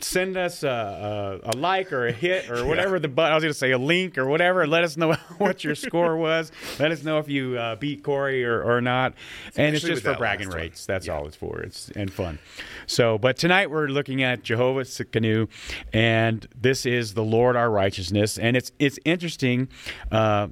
Send 0.00 0.36
us 0.36 0.62
a, 0.62 1.40
a, 1.44 1.50
a 1.50 1.54
like 1.56 1.92
or 1.92 2.06
a 2.06 2.12
hit 2.12 2.50
or 2.50 2.64
whatever 2.68 2.98
the 2.98 3.08
but 3.08 3.30
I 3.30 3.34
was 3.34 3.42
going 3.44 3.52
to 3.52 3.58
say 3.58 3.70
a 3.72 3.78
link 3.78 4.16
or 4.18 4.26
whatever. 4.26 4.66
Let 4.66 4.82
us 4.84 4.96
know 4.96 5.12
what 5.38 5.62
your 5.62 5.74
score 5.74 6.16
was. 6.16 6.50
Let 6.78 6.90
us 6.90 7.02
know 7.04 7.18
if 7.18 7.28
you 7.28 7.58
uh, 7.58 7.76
beat 7.76 8.02
Corey 8.02 8.44
or, 8.44 8.62
or 8.62 8.80
not. 8.80 9.14
and 9.56 9.74
it's 9.76 9.84
just 9.84 10.02
for 10.02 10.14
bragging 10.14 10.48
rights. 10.48 10.86
That's 10.86 11.06
Yeah. 11.06 11.14
all 11.14 11.26
it's 11.26 11.36
for. 11.36 11.60
It's 11.60 11.90
and 11.90 12.12
fun. 12.12 12.38
So, 12.86 13.18
but 13.18 13.36
tonight 13.36 13.70
we're 13.70 13.88
looking 13.88 14.22
at 14.22 14.42
Jehovah 14.42 14.82
Tsidkenu, 14.82 15.48
and 15.92 16.46
this 16.58 16.86
is 16.86 17.14
the 17.14 17.24
Lord 17.24 17.56
our 17.56 17.70
righteousness. 17.70 18.38
And 18.38 18.56
it's 18.56 18.72
it's 18.78 18.98
interesting. 19.04 19.68
Uh, 20.10 20.48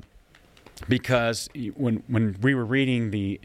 because 0.88 1.48
when 1.74 2.02
when 2.06 2.36
we 2.40 2.54
were 2.54 2.64
reading 2.64 3.10
the 3.10 3.40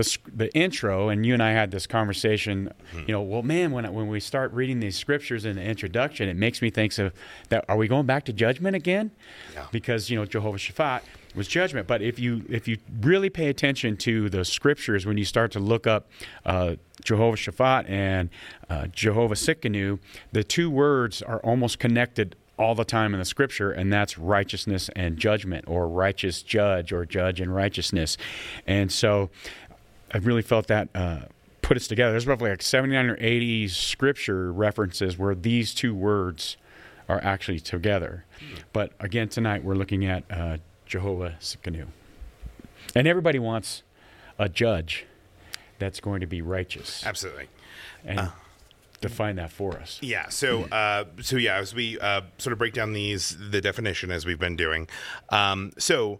the 0.00 0.18
the 0.34 0.54
intro 0.54 1.08
and 1.08 1.24
you 1.26 1.34
and 1.34 1.42
I 1.42 1.52
had 1.52 1.70
this 1.70 1.86
conversation, 1.86 2.72
you 2.94 3.12
know, 3.12 3.22
well, 3.22 3.42
man, 3.42 3.70
when 3.72 3.86
I- 3.86 3.90
when 3.90 4.08
we 4.08 4.20
start 4.20 4.52
reading 4.52 4.80
these 4.80 4.96
scriptures 4.96 5.44
in 5.44 5.56
the 5.56 5.62
introduction, 5.62 6.28
it 6.28 6.36
makes 6.36 6.60
me 6.62 6.70
think 6.70 6.96
of 6.98 7.12
that. 7.48 7.64
Are 7.68 7.76
we 7.76 7.88
going 7.88 8.06
back 8.06 8.24
to 8.24 8.32
judgment 8.32 8.74
again? 8.76 9.10
Yeah. 9.54 9.66
Because 9.70 10.10
you 10.10 10.16
know 10.18 10.24
Jehovah 10.24 10.58
Shaphat 10.58 11.02
was 11.34 11.46
judgment, 11.46 11.86
but 11.86 12.02
if 12.02 12.18
you 12.18 12.44
if 12.48 12.66
you 12.66 12.78
really 13.00 13.30
pay 13.30 13.48
attention 13.48 13.96
to 13.98 14.28
the 14.28 14.44
scriptures 14.44 15.06
when 15.06 15.16
you 15.18 15.24
start 15.24 15.52
to 15.52 15.60
look 15.60 15.86
up 15.86 16.08
uh, 16.44 16.76
Jehovah 17.04 17.36
Shaphat 17.36 17.88
and 17.88 18.30
uh, 18.68 18.86
Jehovah 18.88 19.34
Tsidkenu, 19.34 19.98
the 20.32 20.42
two 20.44 20.70
words 20.70 21.22
are 21.22 21.38
almost 21.40 21.78
connected 21.78 22.34
all 22.58 22.74
the 22.74 22.84
time 22.84 23.14
in 23.14 23.18
the 23.20 23.24
scripture, 23.24 23.70
and 23.72 23.90
that's 23.90 24.18
righteousness 24.18 24.90
and 24.94 25.16
judgment, 25.16 25.64
or 25.66 25.88
righteous 25.88 26.42
judge, 26.42 26.92
or 26.92 27.06
judge 27.06 27.40
and 27.40 27.54
righteousness. 27.54 28.18
And 28.66 28.92
so 28.92 29.30
I 30.12 30.18
really 30.18 30.42
felt 30.42 30.66
that 30.68 30.88
uh, 30.94 31.20
put 31.62 31.76
us 31.76 31.86
together. 31.86 32.12
There's 32.12 32.26
roughly 32.26 32.50
like 32.50 32.62
79 32.62 33.10
or 33.10 33.16
80 33.20 33.68
scripture 33.68 34.52
references 34.52 35.16
where 35.18 35.34
these 35.34 35.74
two 35.74 35.94
words 35.94 36.56
are 37.08 37.20
actually 37.22 37.60
together. 37.60 38.24
But 38.72 38.92
again, 39.00 39.28
tonight 39.28 39.64
we're 39.64 39.74
looking 39.74 40.04
at 40.04 40.24
uh, 40.30 40.58
Jehovah 40.86 41.36
Tsidkenu. 41.40 41.86
And 42.94 43.06
everybody 43.06 43.38
wants 43.38 43.82
a 44.38 44.48
judge 44.48 45.06
that's 45.78 46.00
going 46.00 46.20
to 46.20 46.26
be 46.26 46.42
righteous 46.42 47.04
Absolutely. 47.06 47.48
and 48.04 48.30
define 49.00 49.36
that 49.36 49.50
for 49.50 49.76
us. 49.76 49.98
Yeah. 50.02 50.28
So, 50.28 50.64
uh, 50.64 51.04
so 51.20 51.36
yeah, 51.36 51.56
as 51.56 51.74
we 51.74 51.98
uh, 51.98 52.22
sort 52.38 52.52
of 52.52 52.58
break 52.58 52.74
down 52.74 52.92
these, 52.92 53.36
the 53.50 53.60
definition 53.60 54.10
as 54.10 54.26
we've 54.26 54.38
been 54.38 54.56
doing. 54.56 54.88
Um, 55.30 55.72
so, 55.78 56.18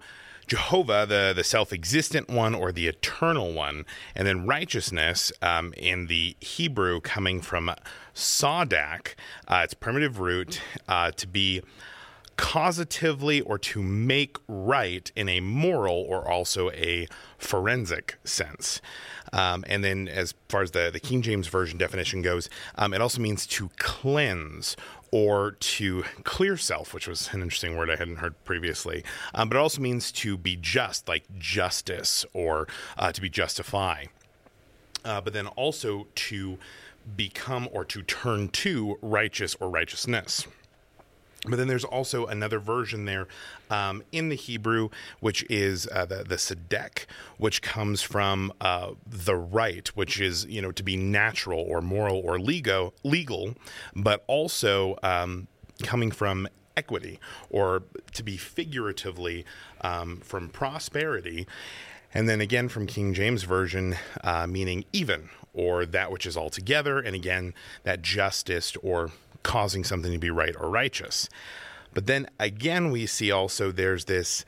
Jehovah, 0.51 1.07
the 1.09 1.33
the 1.33 1.45
self 1.45 1.73
existent 1.73 2.29
one 2.29 2.57
or 2.57 2.73
the 2.73 2.89
eternal 2.89 3.53
one, 3.53 3.87
and 4.17 4.27
then 4.27 4.49
righteousness 4.49 5.31
um, 5.41 5.73
in 5.77 6.09
the 6.09 6.37
Hebrew 6.41 7.01
coming 7.01 7.41
from 7.41 7.73
Sadak, 8.17 9.15
uh, 9.47 9.61
its 9.63 9.75
primitive 9.75 10.19
root 10.19 10.61
uh, 10.89 11.13
to 11.13 11.29
be 11.29 11.63
causatively 12.37 13.41
or 13.47 13.59
to 13.59 13.81
make 13.81 14.39
right 14.49 15.13
in 15.15 15.29
a 15.29 15.39
moral 15.39 16.05
or 16.09 16.29
also 16.29 16.71
a 16.73 17.07
forensic 17.39 18.19
sense. 18.25 18.81
Um, 19.33 19.63
and 19.69 19.85
then, 19.85 20.09
as 20.09 20.35
far 20.49 20.63
as 20.63 20.73
the, 20.73 20.91
the 20.93 20.99
King 20.99 21.23
James 21.23 21.47
Version 21.47 21.79
definition 21.79 22.23
goes, 22.23 22.51
um, 22.75 22.93
it 22.93 23.01
also 23.01 23.21
means 23.21 23.47
to 23.47 23.71
cleanse 23.79 24.75
or 25.13 25.53
to 25.53 26.05
clear 26.25 26.57
self, 26.57 26.95
which 26.95 27.09
was 27.09 27.31
an 27.33 27.43
interesting 27.43 27.77
word 27.77 27.91
I 27.91 27.97
hadn't 27.97 28.17
heard 28.17 28.35
previously. 28.45 29.05
Um, 29.35 29.49
but 29.49 29.57
it 29.57 29.61
also 29.61 29.81
means 29.81 30.13
to 30.13 30.37
be 30.37 30.57
just, 30.57 31.09
like 31.09 31.25
justice, 31.39 32.25
or 32.33 32.69
uh, 32.97 33.11
to 33.13 33.21
be 33.21 33.29
justify. 33.29 34.05
Uh, 35.05 35.21
but 35.21 35.33
then 35.33 35.47
also 35.49 36.07
to 36.15 36.59
become 37.17 37.69
or 37.73 37.85
to 37.87 38.03
turn 38.03 38.49
to 38.49 38.99
righteous 39.03 39.57
or 39.59 39.69
righteousness. 39.71 40.47
But 41.49 41.57
then 41.57 41.69
there's 41.69 41.85
also 41.85 42.27
another 42.27 42.59
version 42.59 43.07
there 43.07 43.27
um, 43.71 44.03
in 44.13 44.29
the 44.29 44.37
Hebrew, 44.37 44.91
which 45.21 45.43
is 45.49 45.89
uh, 45.91 46.05
the 46.05 46.23
the 46.23 46.37
Sedek, 46.37 47.07
which 47.39 47.63
comes 47.63 48.03
from 48.03 48.53
uh, 48.61 48.91
the 49.07 49.37
right, 49.37 49.89
which 49.97 50.21
is 50.21 50.45
you 50.47 50.61
know 50.61 50.71
to 50.73 50.83
be 50.83 50.97
natural 50.97 51.61
or 51.61 51.81
moral 51.81 52.19
or 52.19 52.39
legal, 52.39 52.93
legal, 53.05 53.55
but 53.97 54.23
also 54.27 54.99
um, 55.03 55.49
coming 55.83 56.11
from 56.11 56.47
equity 56.77 57.19
or 57.49 57.83
to 58.13 58.23
be 58.23 58.37
figuratively 58.37 59.45
um, 59.81 60.19
from 60.19 60.49
prosperity. 60.49 61.47
And 62.13 62.29
then 62.29 62.41
again 62.41 62.69
from 62.69 62.87
King 62.87 63.15
James 63.15 63.45
Version, 63.45 63.97
uh, 64.23 64.47
meaning 64.47 64.85
even 64.93 65.31
or 65.53 65.85
that 65.87 66.13
which 66.13 66.27
is 66.27 66.37
altogether, 66.37 66.99
and 66.99 67.15
again, 67.15 67.55
that 67.83 68.03
justice 68.03 68.77
or 68.83 69.11
causing 69.43 69.85
something 69.85 70.13
to 70.13 70.19
be 70.19 70.31
right 70.31 70.55
or 70.59 70.69
righteous. 70.69 71.29
But 71.93 72.07
then 72.07 72.29
again, 72.39 72.91
we 72.91 73.07
see 73.07 73.31
also 73.31 73.73
there's 73.73 74.05
this 74.05 74.45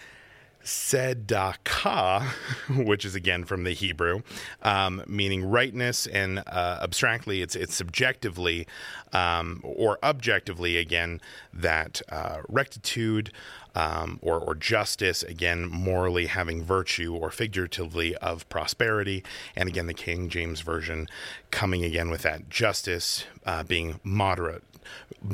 sedaka, 0.65 2.23
which 2.85 3.05
is 3.05 3.15
again 3.15 3.45
from 3.45 3.65
the 3.65 3.73
Hebrew, 3.73 4.23
um, 4.63 5.03
meaning 5.07 5.45
rightness, 5.45 6.07
and 6.07 6.41
uh, 6.47 6.79
abstractly, 6.83 7.43
it's 7.43 7.57
it's 7.57 7.75
subjectively 7.75 8.67
um, 9.13 9.61
or 9.63 9.99
objectively 10.03 10.77
again 10.77 11.21
that 11.53 12.01
uh, 12.09 12.43
rectitude 12.49 13.33
um, 13.75 14.19
or 14.23 14.39
or 14.39 14.55
justice, 14.55 15.23
again 15.23 15.67
morally 15.69 16.27
having 16.27 16.63
virtue, 16.63 17.15
or 17.15 17.31
figuratively 17.31 18.15
of 18.17 18.49
prosperity, 18.49 19.25
and 19.57 19.69
again 19.69 19.87
the 19.87 19.95
King 19.95 20.29
James 20.29 20.61
version 20.61 21.09
coming 21.51 21.85
again 21.85 22.11
with 22.11 22.23
that 22.23 22.49
justice 22.49 23.25
uh, 23.45 23.63
being 23.63 24.01
moderate 24.05 24.63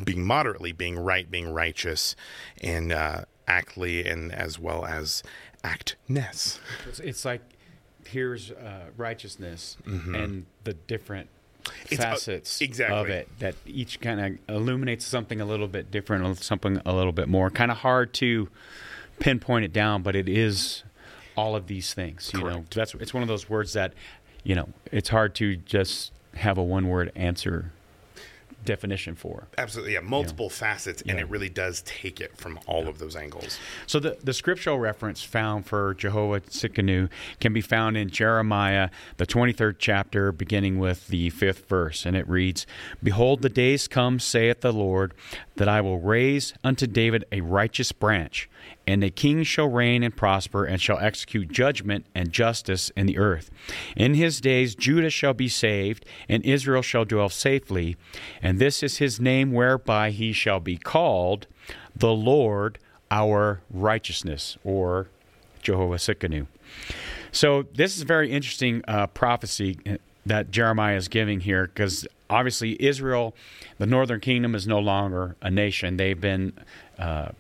being 0.05 0.25
moderately, 0.25 0.73
being 0.73 0.99
right, 0.99 1.31
being 1.31 1.53
righteous, 1.53 2.17
and 2.63 2.93
uh, 2.93 3.25
actly, 3.47 4.07
and 4.07 4.33
as 4.33 4.59
well 4.59 4.85
as 4.85 5.23
actness. 5.65 6.61
It's, 6.89 7.01
it's 7.01 7.25
like 7.25 7.43
here's 8.07 8.51
uh, 8.51 8.87
righteousness 8.97 9.77
mm-hmm. 9.87 10.15
and 10.15 10.47
the 10.65 10.73
different 10.75 11.29
it's, 11.91 12.01
uh, 12.01 12.05
facets 12.05 12.61
exactly. 12.61 12.99
of 12.99 13.09
it 13.09 13.29
that 13.39 13.55
each 13.67 14.01
kind 14.01 14.21
of 14.49 14.55
illuminates 14.55 15.05
something 15.05 15.41
a 15.41 15.45
little 15.45 15.69
bit 15.69 15.91
different, 15.91 16.39
something 16.39 16.81
a 16.85 16.93
little 16.95 17.13
bit 17.13 17.29
more. 17.29 17.51
Kind 17.51 17.71
of 17.71 17.79
hard 17.79 18.15
to 18.15 18.49
pinpoint 19.19 19.65
it 19.65 19.73
down, 19.73 20.03
but 20.03 20.17
it 20.17 20.29
is 20.29 20.85
all 21.37 21.55
of 21.55 21.67
these 21.67 21.95
things. 21.95 22.31
You 22.33 22.41
Correct. 22.41 22.57
know, 22.57 22.65
that's 22.75 22.95
it's 22.95 23.15
one 23.15 23.23
of 23.23 23.29
those 23.29 23.49
words 23.49 23.73
that 23.75 23.93
you 24.45 24.55
know 24.55 24.69
it's 24.91 25.09
hard 25.09 25.35
to 25.37 25.57
just 25.57 26.13
have 26.35 26.59
a 26.59 26.63
one 26.63 26.89
word 26.89 27.13
answer 27.15 27.73
definition 28.69 29.15
for. 29.15 29.49
Absolutely, 29.57 29.95
yeah, 29.95 30.01
multiple 30.01 30.47
know? 30.47 30.51
facets, 30.51 31.01
and 31.03 31.13
yeah. 31.13 31.25
it 31.25 31.31
really 31.31 31.49
does 31.49 31.83
take 31.87 32.21
it 32.21 32.37
from 32.37 32.61
all 32.67 32.83
yeah. 32.83 32.91
of 32.91 32.99
those 32.99 33.17
angles. 33.17 33.59
So 33.87 33.99
the 33.99 34.19
the 34.23 34.35
scriptural 34.35 34.79
reference 34.79 35.23
found 35.23 35.65
for 35.67 35.95
Jehovah 35.95 36.43
Tsidkenu 36.43 37.09
can 37.41 37.55
be 37.55 37.63
found 37.63 37.97
in 37.97 38.11
Jeremiah, 38.11 38.91
the 39.17 39.25
twenty 39.25 39.55
third 39.55 39.79
chapter, 39.79 40.33
beginning 40.33 40.79
with 40.79 41.09
the 41.09 41.31
fifth 41.31 41.67
verse, 41.67 42.05
and 42.05 42.15
it 42.15 42.29
reads, 42.29 42.67
"Behold, 43.03 43.41
the 43.41 43.49
days 43.49 43.89
come, 43.89 44.21
saith 44.21 44.61
the 44.61 44.73
Lord, 44.73 45.15
that 45.59 45.69
I 45.69 45.81
will 45.81 46.01
raise 46.01 46.55
unto 46.65 46.87
David 46.87 47.25
a 47.31 47.43
righteous 47.43 47.93
branch." 47.93 48.49
And 48.87 49.05
a 49.05 49.11
king 49.11 49.43
shall 49.43 49.69
reign 49.69 50.03
and 50.03 50.17
prosper, 50.17 50.65
and 50.65 50.81
shall 50.81 50.99
execute 50.99 51.53
judgment 51.53 52.07
and 52.15 52.33
justice 52.33 52.91
in 52.97 53.05
the 53.07 53.19
earth. 53.19 53.51
In 53.95 54.15
his 54.15 54.41
days 54.41 54.75
Judah 54.75 55.11
shall 55.11 55.35
be 55.35 55.49
saved, 55.49 56.07
and 56.27 56.43
Israel 56.45 56.81
shall 56.81 57.05
dwell 57.05 57.29
safely. 57.29 57.97
And 58.43 58.59
this 58.59 58.83
is 58.83 58.97
his 58.97 59.21
name 59.21 59.53
whereby 59.53 60.11
he 60.11 60.33
shall 60.33 60.61
be 60.61 60.79
called 60.79 61.47
the 61.95 62.13
Lord 62.13 62.79
our 63.11 63.61
righteousness, 63.71 64.57
or 64.65 65.09
Jehovah 65.63 65.97
Tsidkenu. 65.97 66.47
So 67.31 67.67
this 67.75 67.97
is 67.97 68.03
a 68.03 68.07
very 68.07 68.31
interesting 68.31 68.83
uh, 68.89 69.07
prophecy 69.09 69.79
uh, 69.87 69.97
that 70.25 70.51
Jeremiah 70.51 70.97
is 70.97 71.09
giving 71.09 71.41
here, 71.41 71.67
because 71.67 72.07
obviously 72.31 72.77
Israel, 72.83 73.35
the 73.79 73.87
northern 73.87 74.21
kingdom, 74.21 74.55
is 74.55 74.67
no 74.67 74.79
longer 74.79 75.37
a 75.43 75.51
nation. 75.51 75.97
They've 75.97 76.21
been 76.21 76.53
uh, 76.99 77.31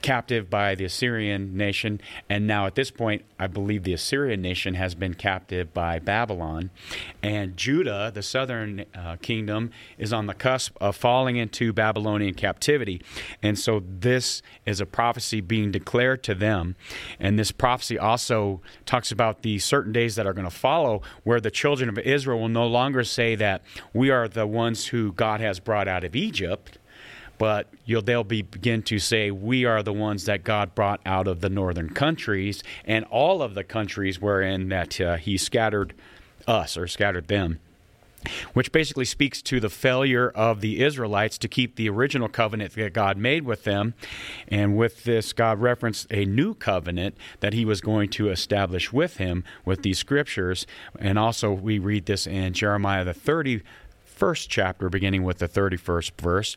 captive 0.00 0.50
by 0.50 0.74
the 0.74 0.84
Assyrian 0.84 1.56
nation, 1.56 2.00
and 2.28 2.46
now 2.46 2.66
at 2.66 2.74
this 2.74 2.90
point, 2.90 3.24
I 3.38 3.46
believe 3.46 3.84
the 3.84 3.92
Assyrian 3.92 4.42
nation 4.42 4.74
has 4.74 4.94
been 4.94 5.14
captive 5.14 5.72
by 5.72 5.98
Babylon, 5.98 6.70
and 7.22 7.56
Judah, 7.56 8.10
the 8.12 8.22
southern 8.22 8.84
uh, 8.94 9.16
kingdom, 9.22 9.70
is 9.98 10.12
on 10.12 10.26
the 10.26 10.34
cusp 10.34 10.76
of 10.80 10.96
falling 10.96 11.36
into 11.36 11.72
Babylonian 11.72 12.34
captivity, 12.34 13.02
and 13.42 13.58
so 13.58 13.82
this 13.86 14.42
is 14.66 14.80
a 14.80 14.86
prophecy 14.86 15.40
being 15.40 15.70
declared 15.70 16.22
to 16.24 16.34
them, 16.34 16.76
and 17.18 17.38
this 17.38 17.52
prophecy 17.52 17.98
also 17.98 18.60
talks 18.86 19.10
about 19.10 19.42
the 19.42 19.58
certain 19.58 19.92
days 19.92 20.16
that 20.16 20.26
are 20.26 20.32
going 20.32 20.48
to 20.48 20.50
follow, 20.50 21.02
where 21.24 21.40
the 21.40 21.50
children 21.50 21.88
of 21.88 21.98
Israel 21.98 22.40
will 22.40 22.48
no 22.48 22.66
longer 22.66 23.04
say 23.04 23.34
that 23.34 23.62
we 23.92 24.10
are 24.10 24.28
the 24.28 24.46
ones 24.46 24.86
who 24.88 25.12
God 25.12 25.40
has 25.40 25.60
brought 25.60 25.88
out 25.88 26.04
of 26.04 26.16
Egypt 26.16 26.78
but 27.42 27.66
they'll 28.04 28.22
be 28.22 28.40
begin 28.40 28.84
to 28.84 29.00
say 29.00 29.32
we 29.32 29.64
are 29.64 29.82
the 29.82 29.92
ones 29.92 30.26
that 30.26 30.44
God 30.44 30.76
brought 30.76 31.00
out 31.04 31.26
of 31.26 31.40
the 31.40 31.48
northern 31.48 31.88
countries 31.88 32.62
and 32.84 33.04
all 33.06 33.42
of 33.42 33.56
the 33.56 33.64
countries 33.64 34.20
wherein 34.20 34.68
that 34.68 35.00
uh, 35.00 35.16
He 35.16 35.36
scattered 35.36 35.92
us 36.46 36.76
or 36.76 36.86
scattered 36.86 37.26
them. 37.26 37.58
Which 38.52 38.70
basically 38.70 39.06
speaks 39.06 39.42
to 39.42 39.58
the 39.58 39.68
failure 39.68 40.28
of 40.28 40.60
the 40.60 40.84
Israelites 40.84 41.36
to 41.38 41.48
keep 41.48 41.74
the 41.74 41.90
original 41.90 42.28
covenant 42.28 42.74
that 42.74 42.92
God 42.92 43.16
made 43.16 43.42
with 43.42 43.64
them. 43.64 43.94
And 44.46 44.76
with 44.76 45.02
this, 45.02 45.32
God 45.32 45.60
referenced 45.60 46.06
a 46.12 46.24
new 46.24 46.54
covenant 46.54 47.16
that 47.40 47.54
He 47.54 47.64
was 47.64 47.80
going 47.80 48.10
to 48.10 48.30
establish 48.30 48.92
with 48.92 49.16
Him 49.16 49.42
with 49.64 49.82
these 49.82 49.98
scriptures. 49.98 50.64
And 51.00 51.18
also, 51.18 51.50
we 51.50 51.80
read 51.80 52.06
this 52.06 52.28
in 52.28 52.52
Jeremiah, 52.52 53.02
the 53.02 53.12
31st 53.12 54.46
chapter, 54.48 54.88
beginning 54.88 55.24
with 55.24 55.38
the 55.38 55.48
31st 55.48 56.12
verse. 56.20 56.56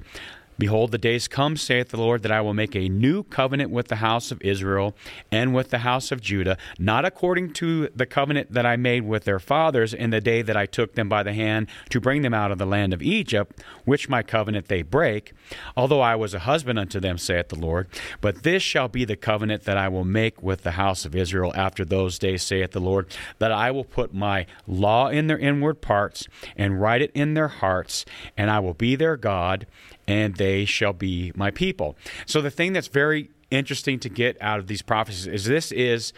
Behold, 0.58 0.92
the 0.92 0.98
days 0.98 1.28
come, 1.28 1.58
saith 1.58 1.90
the 1.90 1.98
Lord, 1.98 2.24
that 2.24 2.32
I 2.32 2.40
will 2.40 2.54
make 2.54 2.76
a 2.76 2.88
new 2.88 3.24
covenant 3.24 3.72
with 3.72 3.90
the 3.90 3.98
house 3.98 4.32
of 4.32 4.42
Israel 4.42 4.96
and 5.30 5.54
with 5.54 5.70
the 5.70 5.80
house 5.80 6.12
of 6.12 6.22
Judah, 6.22 6.58
not 6.80 7.04
according 7.04 7.52
to 7.54 7.90
the 7.94 8.06
covenant 8.06 8.54
that 8.54 8.66
I 8.66 8.78
made 8.78 9.06
with 9.06 9.26
their 9.26 9.40
fathers 9.40 9.94
in 9.94 10.12
the 10.12 10.22
day 10.22 10.42
that 10.42 10.56
I 10.56 10.66
took 10.66 10.96
them 10.96 11.10
by 11.10 11.24
the 11.24 11.34
hand 11.34 11.68
to 11.90 12.00
bring 12.00 12.22
them 12.22 12.34
out 12.34 12.52
of 12.52 12.58
the 12.58 12.66
land 12.66 12.94
of 12.94 13.02
Egypt, 13.02 13.62
which 13.84 14.08
my 14.08 14.24
covenant 14.24 14.68
they 14.68 14.82
break, 14.82 15.34
although 15.76 16.02
I 16.02 16.16
was 16.16 16.34
a 16.34 16.40
husband 16.40 16.80
unto 16.80 17.02
them, 17.02 17.18
saith 17.18 17.50
the 17.50 17.60
Lord. 17.60 17.90
But 18.22 18.44
this 18.44 18.64
shall 18.64 18.88
be 18.88 19.04
the 19.04 19.18
covenant 19.18 19.64
that 19.64 19.78
I 19.78 19.90
will 19.90 20.06
make 20.06 20.42
with 20.42 20.62
the 20.64 20.72
house 20.72 21.04
of 21.04 21.16
Israel 21.16 21.52
after 21.56 21.84
those 21.84 22.18
days, 22.18 22.44
saith 22.44 22.72
the 22.72 22.80
Lord, 22.80 23.14
that 23.40 23.52
I 23.52 23.72
will 23.72 23.84
put 23.84 24.14
my 24.14 24.46
law 24.66 25.10
in 25.10 25.28
their 25.28 25.38
inward 25.38 25.82
parts 25.82 26.28
and 26.56 26.82
write 26.82 27.02
it 27.02 27.12
in 27.14 27.34
their 27.34 27.50
hearts, 27.50 28.06
and 28.38 28.50
I 28.50 28.60
will 28.60 28.74
be 28.74 28.96
their 28.96 29.18
God 29.18 29.68
and 30.08 30.36
they 30.36 30.66
shall 30.66 30.94
be 30.94 31.32
my 31.36 31.52
people. 31.52 31.96
So 32.26 32.42
the 32.42 32.52
thing 32.52 32.74
that's 32.74 32.88
very 32.88 33.30
interesting 33.52 34.00
to 34.00 34.10
get 34.10 34.38
out 34.42 34.60
of 34.60 34.68
these 34.68 34.82
prophecies 34.82 35.28
is 35.28 35.46
this 35.46 35.72
is 35.72 36.14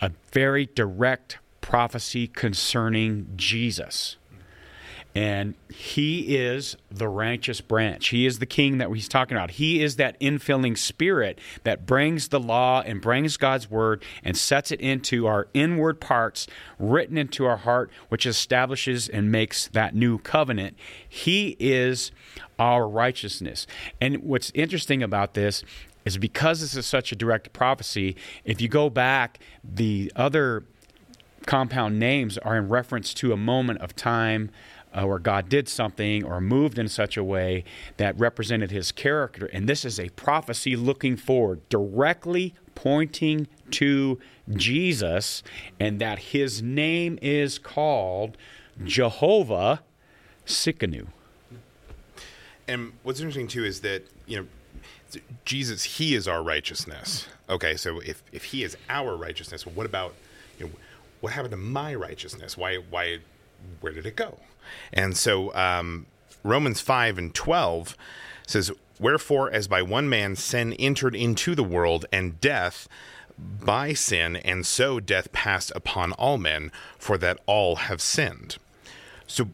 a 0.00 0.10
very 0.32 0.66
direct 0.66 1.38
prophecy 1.60 2.26
concerning 2.26 3.26
Jesus. 3.36 4.16
And 5.14 5.54
he 5.72 6.36
is 6.36 6.76
the 6.90 7.06
righteous 7.06 7.60
branch. 7.60 8.08
He 8.08 8.26
is 8.26 8.40
the 8.40 8.46
king 8.46 8.78
that 8.78 8.90
he's 8.90 9.08
talking 9.08 9.36
about. 9.36 9.52
He 9.52 9.80
is 9.80 9.94
that 9.96 10.18
infilling 10.20 10.76
spirit 10.76 11.38
that 11.62 11.86
brings 11.86 12.28
the 12.28 12.40
law 12.40 12.82
and 12.84 13.00
brings 13.00 13.36
God's 13.36 13.70
word 13.70 14.02
and 14.24 14.36
sets 14.36 14.72
it 14.72 14.80
into 14.80 15.28
our 15.28 15.46
inward 15.54 16.00
parts, 16.00 16.48
written 16.80 17.16
into 17.16 17.44
our 17.44 17.58
heart, 17.58 17.92
which 18.08 18.26
establishes 18.26 19.08
and 19.08 19.30
makes 19.30 19.68
that 19.68 19.94
new 19.94 20.18
covenant. 20.18 20.76
He 21.08 21.56
is 21.60 22.10
our 22.58 22.88
righteousness. 22.88 23.68
And 24.00 24.16
what's 24.18 24.50
interesting 24.52 25.00
about 25.00 25.34
this 25.34 25.62
is 26.04 26.18
because 26.18 26.60
this 26.60 26.76
is 26.76 26.86
such 26.86 27.12
a 27.12 27.16
direct 27.16 27.52
prophecy, 27.52 28.16
if 28.44 28.60
you 28.60 28.68
go 28.68 28.90
back, 28.90 29.38
the 29.62 30.12
other 30.16 30.64
compound 31.46 31.98
names 31.98 32.38
are 32.38 32.56
in 32.56 32.68
reference 32.68 33.14
to 33.14 33.32
a 33.32 33.36
moment 33.36 33.80
of 33.80 33.94
time 33.94 34.50
uh, 34.94 35.04
or 35.04 35.18
God 35.18 35.48
did 35.48 35.68
something 35.68 36.24
or 36.24 36.40
moved 36.40 36.78
in 36.78 36.88
such 36.88 37.16
a 37.16 37.24
way 37.24 37.64
that 37.96 38.18
represented 38.18 38.70
his 38.70 38.92
character. 38.92 39.46
And 39.46 39.68
this 39.68 39.84
is 39.84 39.98
a 39.98 40.08
prophecy 40.10 40.76
looking 40.76 41.16
forward, 41.16 41.68
directly 41.68 42.54
pointing 42.74 43.46
to 43.72 44.18
Jesus, 44.54 45.42
and 45.80 46.00
that 46.00 46.18
his 46.18 46.62
name 46.62 47.18
is 47.22 47.58
called 47.58 48.36
Jehovah 48.84 49.82
Tsidkenu. 50.46 51.06
And 52.66 52.92
what's 53.02 53.20
interesting 53.20 53.46
too 53.48 53.64
is 53.64 53.80
that 53.82 54.04
you 54.26 54.38
know 54.38 54.46
Jesus, 55.44 55.84
He 55.84 56.14
is 56.14 56.26
our 56.26 56.42
righteousness. 56.42 57.28
Okay, 57.48 57.76
so 57.76 58.00
if 58.00 58.22
if 58.32 58.44
He 58.44 58.62
is 58.64 58.76
our 58.88 59.16
righteousness, 59.16 59.66
what 59.66 59.86
about 59.86 60.14
you 60.58 60.66
know 60.66 60.72
what 61.20 61.32
happened 61.32 61.52
to 61.52 61.56
my 61.56 61.94
righteousness? 61.94 62.56
Why 62.56 62.76
why 62.76 63.18
where 63.80 63.92
did 63.92 64.06
it 64.06 64.16
go? 64.16 64.38
And 64.92 65.16
so 65.16 65.54
um, 65.54 66.06
Romans 66.42 66.80
five 66.80 67.18
and 67.18 67.34
twelve 67.34 67.96
says, 68.46 68.70
"Wherefore, 68.98 69.50
as 69.50 69.68
by 69.68 69.82
one 69.82 70.08
man 70.08 70.36
sin 70.36 70.72
entered 70.74 71.14
into 71.14 71.54
the 71.54 71.64
world, 71.64 72.06
and 72.12 72.40
death." 72.40 72.88
By 73.36 73.94
sin, 73.94 74.36
and 74.36 74.64
so 74.64 75.00
death 75.00 75.32
passed 75.32 75.72
upon 75.74 76.12
all 76.12 76.38
men, 76.38 76.70
for 76.96 77.18
that 77.18 77.40
all 77.46 77.74
have 77.74 78.00
sinned. 78.00 78.58
So 79.26 79.48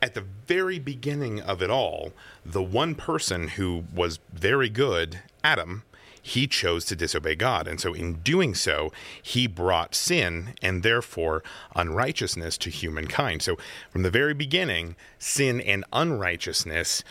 at 0.00 0.14
the 0.14 0.20
very 0.46 0.78
beginning 0.78 1.40
of 1.40 1.60
it 1.60 1.70
all, 1.70 2.12
the 2.46 2.62
one 2.62 2.94
person 2.94 3.48
who 3.48 3.82
was 3.92 4.20
very 4.32 4.68
good, 4.68 5.18
Adam, 5.42 5.82
he 6.22 6.46
chose 6.46 6.84
to 6.86 6.96
disobey 6.96 7.34
God. 7.34 7.66
And 7.66 7.80
so, 7.80 7.94
in 7.94 8.14
doing 8.14 8.54
so, 8.54 8.92
he 9.22 9.46
brought 9.46 9.94
sin 9.94 10.54
and 10.62 10.82
therefore 10.82 11.42
unrighteousness 11.74 12.58
to 12.58 12.70
humankind. 12.70 13.42
So, 13.42 13.56
from 13.90 14.02
the 14.02 14.10
very 14.10 14.34
beginning, 14.34 14.96
sin 15.18 15.60
and 15.60 15.84
unrighteousness 15.92 17.04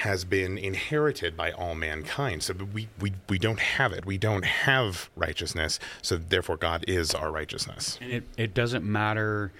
has 0.00 0.24
been 0.24 0.56
inherited 0.56 1.36
by 1.36 1.52
all 1.52 1.74
mankind. 1.74 2.42
So 2.42 2.54
we, 2.54 2.88
we, 2.98 3.12
we 3.28 3.38
don't 3.38 3.60
have 3.60 3.92
it. 3.92 4.06
We 4.06 4.16
don't 4.16 4.46
have 4.46 5.10
righteousness. 5.14 5.78
So 6.00 6.16
therefore, 6.16 6.56
God 6.56 6.84
is 6.88 7.14
our 7.14 7.30
righteousness. 7.30 7.98
And 8.00 8.10
it, 8.10 8.24
it 8.38 8.54
doesn't 8.54 8.82
matter 8.82 9.52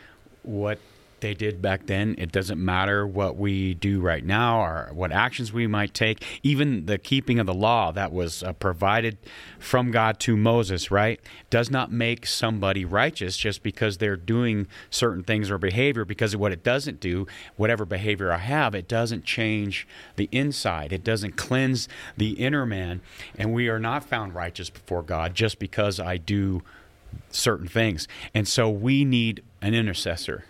what 0.42 0.78
they 1.20 1.34
did 1.34 1.60
back 1.60 1.86
then. 1.86 2.14
It 2.18 2.32
doesn't 2.32 2.62
matter 2.62 3.06
what 3.06 3.36
we 3.36 3.74
do 3.74 4.00
right 4.00 4.24
now 4.24 4.60
or 4.60 4.90
what 4.92 5.12
actions 5.12 5.52
we 5.52 5.66
might 5.66 5.94
take. 5.94 6.24
Even 6.42 6.86
the 6.86 6.98
keeping 6.98 7.38
of 7.38 7.46
the 7.46 7.54
law 7.54 7.92
that 7.92 8.12
was 8.12 8.42
uh, 8.42 8.52
provided 8.54 9.18
from 9.58 9.90
God 9.90 10.20
to 10.20 10.36
Moses, 10.36 10.90
right, 10.90 11.20
does 11.50 11.70
not 11.70 11.92
make 11.92 12.26
somebody 12.26 12.84
righteous 12.84 13.36
just 13.36 13.62
because 13.62 13.98
they're 13.98 14.16
doing 14.16 14.66
certain 14.90 15.22
things 15.22 15.50
or 15.50 15.58
behavior. 15.58 16.04
Because 16.04 16.34
of 16.34 16.40
what 16.40 16.52
it 16.52 16.62
doesn't 16.62 17.00
do, 17.00 17.26
whatever 17.56 17.84
behavior 17.84 18.32
I 18.32 18.38
have, 18.38 18.74
it 18.74 18.88
doesn't 18.88 19.24
change 19.24 19.86
the 20.16 20.28
inside. 20.32 20.92
It 20.92 21.04
doesn't 21.04 21.36
cleanse 21.36 21.88
the 22.16 22.32
inner 22.32 22.66
man. 22.66 23.00
And 23.36 23.52
we 23.52 23.68
are 23.68 23.78
not 23.80 24.04
found 24.04 24.34
righteous 24.34 24.70
before 24.70 25.02
God 25.02 25.34
just 25.34 25.58
because 25.58 26.00
I 26.00 26.16
do 26.16 26.62
certain 27.30 27.68
things. 27.68 28.08
And 28.34 28.46
so 28.46 28.70
we 28.70 29.04
need 29.04 29.42
an 29.62 29.74
intercessor 29.74 30.44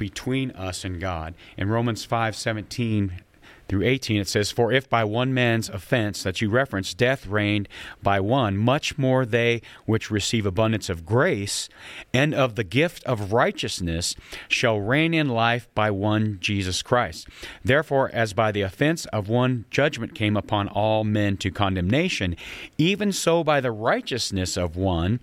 between 0.00 0.50
us 0.52 0.82
and 0.82 0.98
God. 0.98 1.34
In 1.58 1.68
Romans 1.68 2.04
5 2.04 2.34
17 2.34 3.22
through 3.70 3.84
18, 3.84 4.20
it 4.20 4.28
says, 4.28 4.50
For 4.50 4.72
if 4.72 4.90
by 4.90 5.04
one 5.04 5.32
man's 5.32 5.68
offense 5.68 6.24
that 6.24 6.40
you 6.40 6.50
reference, 6.50 6.92
death 6.92 7.24
reigned 7.24 7.68
by 8.02 8.18
one, 8.18 8.56
much 8.56 8.98
more 8.98 9.24
they 9.24 9.62
which 9.86 10.10
receive 10.10 10.44
abundance 10.44 10.90
of 10.90 11.06
grace 11.06 11.68
and 12.12 12.34
of 12.34 12.56
the 12.56 12.64
gift 12.64 13.04
of 13.04 13.32
righteousness 13.32 14.16
shall 14.48 14.80
reign 14.80 15.14
in 15.14 15.28
life 15.28 15.68
by 15.72 15.88
one 15.88 16.38
Jesus 16.40 16.82
Christ. 16.82 17.28
Therefore, 17.64 18.10
as 18.12 18.32
by 18.32 18.50
the 18.50 18.62
offense 18.62 19.06
of 19.06 19.28
one 19.28 19.66
judgment 19.70 20.16
came 20.16 20.36
upon 20.36 20.66
all 20.66 21.04
men 21.04 21.36
to 21.36 21.52
condemnation, 21.52 22.34
even 22.76 23.12
so 23.12 23.44
by 23.44 23.60
the 23.60 23.70
righteousness 23.70 24.56
of 24.56 24.74
one 24.74 25.20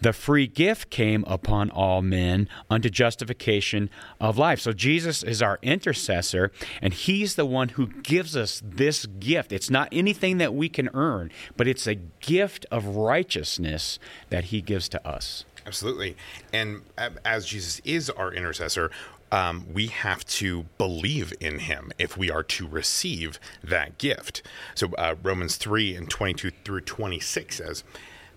the 0.00 0.12
free 0.12 0.46
gift 0.46 0.88
came 0.88 1.24
upon 1.26 1.68
all 1.70 2.00
men 2.00 2.48
unto 2.70 2.88
justification 2.88 3.90
of 4.20 4.38
life. 4.38 4.60
So 4.60 4.72
Jesus 4.72 5.24
is 5.24 5.42
our 5.42 5.58
intercessor, 5.62 6.52
and 6.80 6.94
he's 6.94 7.34
the 7.34 7.44
one 7.44 7.70
who 7.70 7.87
gives 8.02 8.36
us 8.36 8.62
this 8.64 9.06
gift. 9.06 9.52
It's 9.52 9.70
not 9.70 9.88
anything 9.92 10.38
that 10.38 10.54
we 10.54 10.68
can 10.68 10.88
earn, 10.94 11.30
but 11.56 11.66
it's 11.68 11.86
a 11.86 11.94
gift 11.94 12.66
of 12.70 12.86
righteousness 12.86 13.98
that 14.30 14.44
he 14.44 14.60
gives 14.60 14.88
to 14.90 15.08
us. 15.08 15.44
Absolutely. 15.66 16.16
And 16.52 16.82
as 17.24 17.46
Jesus 17.46 17.80
is 17.84 18.08
our 18.10 18.32
intercessor, 18.32 18.90
um, 19.30 19.66
we 19.72 19.88
have 19.88 20.24
to 20.26 20.64
believe 20.78 21.34
in 21.40 21.58
him 21.58 21.92
if 21.98 22.16
we 22.16 22.30
are 22.30 22.42
to 22.42 22.66
receive 22.66 23.38
that 23.62 23.98
gift. 23.98 24.42
So 24.74 24.88
uh, 24.96 25.16
Romans 25.22 25.56
3 25.56 25.94
and 25.94 26.08
22 26.08 26.52
through 26.64 26.80
26 26.82 27.56
says, 27.56 27.84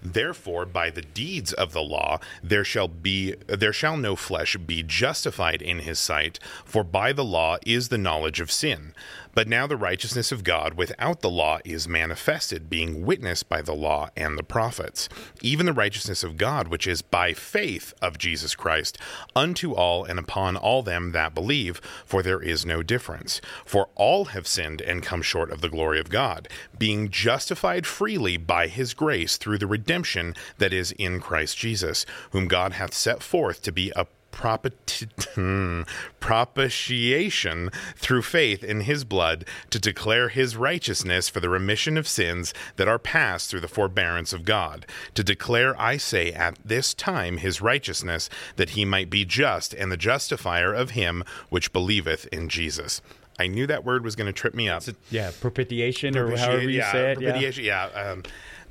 Therefore, 0.03 0.65
by 0.65 0.89
the 0.89 1.03
deeds 1.03 1.53
of 1.53 1.73
the 1.73 1.81
law, 1.81 2.19
there 2.41 2.63
shall 2.63 2.87
be 2.87 3.35
there 3.47 3.73
shall 3.73 3.97
no 3.97 4.15
flesh 4.15 4.57
be 4.57 4.81
justified 4.81 5.61
in 5.61 5.79
his 5.79 5.99
sight, 5.99 6.39
for 6.65 6.83
by 6.83 7.13
the 7.13 7.23
law 7.23 7.57
is 7.65 7.89
the 7.89 7.97
knowledge 7.97 8.39
of 8.39 8.51
sin. 8.51 8.93
But 9.33 9.47
now 9.47 9.65
the 9.65 9.77
righteousness 9.77 10.33
of 10.33 10.43
God 10.43 10.73
without 10.73 11.21
the 11.21 11.29
law 11.29 11.59
is 11.63 11.87
manifested, 11.87 12.69
being 12.69 13.05
witnessed 13.05 13.47
by 13.47 13.61
the 13.61 13.73
law 13.73 14.09
and 14.17 14.37
the 14.37 14.43
prophets, 14.43 15.07
even 15.41 15.65
the 15.65 15.71
righteousness 15.71 16.21
of 16.21 16.35
God, 16.35 16.67
which 16.67 16.85
is 16.85 17.01
by 17.01 17.33
faith 17.33 17.93
of 18.01 18.17
Jesus 18.17 18.55
Christ, 18.55 18.97
unto 19.33 19.71
all 19.71 20.03
and 20.03 20.19
upon 20.19 20.57
all 20.57 20.83
them 20.83 21.13
that 21.13 21.33
believe, 21.33 21.79
for 22.05 22.21
there 22.21 22.41
is 22.41 22.65
no 22.65 22.83
difference. 22.83 23.39
For 23.63 23.87
all 23.95 24.25
have 24.25 24.47
sinned 24.47 24.81
and 24.81 25.01
come 25.01 25.21
short 25.21 25.49
of 25.49 25.61
the 25.61 25.69
glory 25.69 25.99
of 25.99 26.09
God, 26.09 26.49
being 26.77 27.09
justified 27.09 27.87
freely 27.87 28.35
by 28.35 28.67
his 28.67 28.93
grace 28.93 29.37
through 29.37 29.59
the 29.59 29.67
redemption 29.67 29.90
that 30.57 30.73
is 30.73 30.91
in 30.93 31.19
Christ 31.19 31.57
Jesus, 31.57 32.05
whom 32.31 32.47
God 32.47 32.73
hath 32.73 32.93
set 32.93 33.21
forth 33.21 33.61
to 33.63 33.71
be 33.71 33.91
a 33.95 34.07
propitiation 36.19 37.69
through 37.95 38.21
faith 38.21 38.63
in 38.63 38.81
his 38.81 39.03
blood 39.03 39.45
to 39.69 39.79
declare 39.79 40.29
his 40.29 40.55
righteousness 40.55 41.27
for 41.29 41.39
the 41.39 41.49
remission 41.49 41.97
of 41.97 42.07
sins 42.07 42.53
that 42.77 42.87
are 42.87 42.97
past 42.97 43.49
through 43.49 43.59
the 43.59 43.67
forbearance 43.67 44.31
of 44.33 44.45
God, 44.45 44.85
to 45.15 45.23
declare, 45.23 45.79
I 45.79 45.97
say, 45.97 46.31
at 46.31 46.57
this 46.63 46.93
time 46.93 47.37
his 47.37 47.61
righteousness, 47.61 48.29
that 48.55 48.71
he 48.71 48.85
might 48.85 49.09
be 49.09 49.25
just 49.25 49.73
and 49.73 49.91
the 49.91 49.97
justifier 49.97 50.73
of 50.73 50.91
him 50.91 51.23
which 51.49 51.73
believeth 51.73 52.25
in 52.27 52.47
Jesus. 52.49 53.01
I 53.39 53.47
knew 53.47 53.65
that 53.67 53.83
word 53.83 54.03
was 54.03 54.15
going 54.15 54.27
to 54.27 54.33
trip 54.33 54.53
me 54.53 54.69
up. 54.69 54.87
A, 54.87 54.95
yeah, 55.09 55.31
propitiation, 55.39 56.15
or 56.17 56.35
however 56.37 56.61
you 56.61 56.69
yeah, 56.69 56.91
said. 56.91 57.17
Propitiation, 57.17 57.63
yeah. 57.63 57.89
yeah 57.93 58.11
um, 58.11 58.23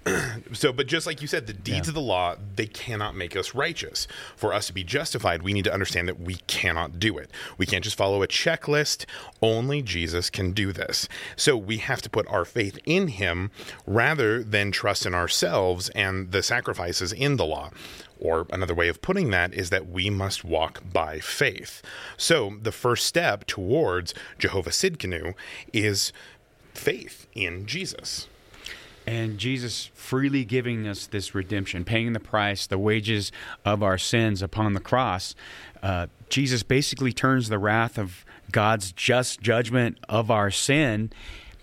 so, 0.53 0.73
but 0.73 0.87
just 0.87 1.07
like 1.07 1.21
you 1.21 1.29
said, 1.29 1.47
the 1.47 1.53
deeds 1.53 1.87
yeah. 1.87 1.91
of 1.91 1.95
the 1.95 2.01
law, 2.01 2.37
they 2.57 2.67
cannot 2.67 3.15
make 3.15 3.37
us 3.37 3.55
righteous. 3.55 4.07
For 4.37 4.53
us 4.53 4.67
to 4.69 4.73
be 4.73 4.85
justified, 4.85 5.43
we 5.43 5.53
need 5.53 5.65
to 5.65 5.73
understand 5.73 6.09
that 6.09 6.21
we 6.21 6.37
cannot 6.47 6.99
do 6.99 7.19
it. 7.19 7.31
We 7.59 7.67
can't 7.67 7.85
just 7.85 7.97
follow 7.97 8.23
a 8.23 8.29
checklist. 8.29 9.05
Only 9.43 9.83
Jesus 9.83 10.31
can 10.31 10.53
do 10.53 10.73
this. 10.73 11.09
So 11.37 11.57
we 11.57 11.79
have 11.79 12.01
to 12.03 12.11
put 12.11 12.27
our 12.29 12.45
faith 12.45 12.79
in 12.85 13.09
him 13.09 13.51
rather 13.87 14.43
than 14.43 14.73
trust 14.73 15.05
in 15.05 15.15
ourselves 15.15 15.91
and 15.91 16.33
the 16.33 16.43
sacrifices 16.43 17.13
in 17.13 17.37
the 17.37 17.47
law. 17.47 17.71
Or 18.19 18.47
another 18.51 18.75
way 18.75 18.89
of 18.89 19.01
putting 19.01 19.31
that 19.31 19.55
is 19.55 19.71
that 19.71 19.89
we 19.89 20.11
must 20.11 20.45
walk 20.45 20.83
by 20.93 21.21
faith. 21.21 21.83
So 22.17 22.55
the 22.61 22.73
first 22.73 23.07
step 23.07 23.47
towards 23.47 24.15
Jehovah 24.39 24.71
Tsidkenu 24.71 25.35
is 25.73 26.13
faith 26.75 27.27
in 27.35 27.67
Jesus. 27.67 28.29
And 29.07 29.39
Jesus 29.39 29.91
freely 29.95 30.45
giving 30.45 30.87
us 30.87 31.07
this 31.07 31.35
redemption, 31.35 31.85
paying 31.85 32.13
the 32.13 32.21
price, 32.21 32.67
the 32.67 32.79
wages 32.79 33.33
of 33.65 33.83
our 33.83 33.99
sins 33.99 34.43
upon 34.43 34.75
the 34.75 34.81
cross. 34.81 35.35
Uh, 35.83 36.07
Jesus 36.29 36.63
basically 36.63 37.13
turns 37.13 37.49
the 37.49 37.59
wrath 37.59 37.99
of 37.99 38.25
God's 38.53 38.93
just 38.93 39.41
judgment 39.41 39.99
of 40.09 40.31
our 40.31 40.51
sin 40.51 41.11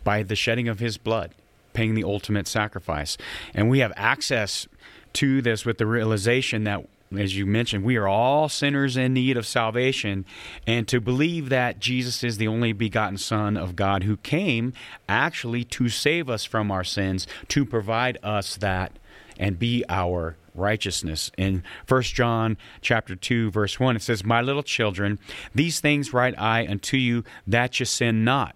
by 0.04 0.24
the 0.24 0.36
shedding 0.36 0.68
of 0.68 0.80
his 0.80 0.98
blood, 0.98 1.32
paying 1.74 1.94
the 1.94 2.04
ultimate 2.04 2.48
sacrifice. 2.48 3.18
And 3.54 3.70
we 3.70 3.80
have 3.80 3.94
access 3.96 4.68
to 5.14 5.42
this 5.42 5.66
with 5.66 5.78
the 5.78 5.86
realization 5.86 6.64
that 6.66 6.86
as 7.16 7.38
you 7.38 7.46
mentioned, 7.46 7.84
we 7.84 7.96
are 7.96 8.08
all 8.08 8.50
sinners 8.50 8.98
in 8.98 9.14
need 9.14 9.38
of 9.38 9.48
salvation. 9.48 10.26
And 10.66 10.88
to 10.88 11.00
believe 11.00 11.50
that 11.50 11.80
Jesus 11.80 12.24
is 12.24 12.38
the 12.38 12.48
only 12.48 12.74
begotten 12.74 13.18
Son 13.18 13.56
of 13.56 13.76
God 13.76 14.04
who 14.04 14.18
came 14.18 14.74
actually 15.08 15.64
to 15.66 15.88
save 15.90 16.30
us 16.30 16.44
from 16.44 16.70
our 16.72 16.84
sins, 16.84 17.26
to 17.50 17.66
provide 17.66 18.18
us 18.24 18.58
that 18.58 18.92
and 19.40 19.60
be 19.60 19.86
our 19.88 20.36
righteousness. 20.54 21.32
In 21.38 21.64
1 21.88 22.02
John 22.02 22.58
chapter 22.82 23.16
2 23.16 23.52
verse 23.52 23.80
1 23.80 23.96
it 23.96 24.02
says, 24.02 24.26
"My 24.26 24.42
little 24.42 24.64
children, 24.64 25.20
these 25.54 25.80
things 25.80 26.14
write 26.14 26.38
I 26.38 26.68
unto 26.68 26.98
you 26.98 27.24
that 27.46 27.80
you 27.80 27.86
sin 27.86 28.24
not. 28.24 28.56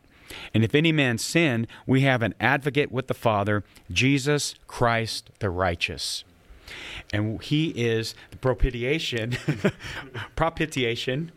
And 0.54 0.64
if 0.64 0.74
any 0.74 0.92
man 0.92 1.20
sin, 1.20 1.68
we 1.86 2.02
have 2.02 2.22
an 2.22 2.34
advocate 2.40 2.92
with 2.92 3.08
the 3.08 3.14
Father, 3.14 3.64
Jesus 3.92 4.56
Christ 4.66 5.30
the 5.40 5.50
righteous." 5.50 6.24
And 7.14 7.42
he 7.42 7.70
is 7.70 8.16
the 8.32 8.38
propitiation, 8.38 9.38
propitiation 10.36 11.32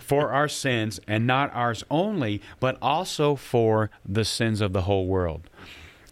for 0.00 0.30
our 0.30 0.48
sins, 0.48 1.00
and 1.06 1.26
not 1.26 1.52
ours 1.54 1.84
only, 1.90 2.40
but 2.60 2.78
also 2.80 3.36
for 3.36 3.90
the 4.06 4.24
sins 4.24 4.60
of 4.60 4.72
the 4.72 4.82
whole 4.82 5.06
world. 5.06 5.48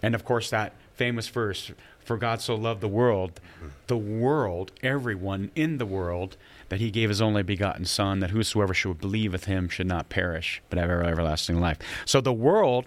And 0.03 0.15
of 0.15 0.25
course, 0.25 0.51
that 0.51 0.75
famous 0.95 1.29
verse, 1.29 1.73
for 2.05 2.17
God 2.17 2.41
so 2.41 2.55
loved 2.55 2.81
the 2.81 2.89
world, 2.89 3.41
the 3.87 3.97
world, 3.97 4.73
everyone 4.83 5.51
in 5.55 5.79
the 5.79 5.87
world, 5.87 6.37
that 6.69 6.81
he 6.81 6.91
gave 6.91 7.09
his 7.09 7.23
only 7.23 7.43
begotten 7.43 7.85
Son, 7.85 8.21
that 8.21 8.31
whosoever 8.31 8.75
should 8.75 9.01
believe 9.01 9.33
with 9.33 9.45
him 9.45 9.69
should 9.69 9.87
not 9.87 10.09
perish, 10.09 10.63
but 10.71 10.79
have 10.79 10.91
everlasting 10.91 11.61
life. 11.61 11.79
So 12.05 12.21
the 12.21 12.33
world 12.33 12.87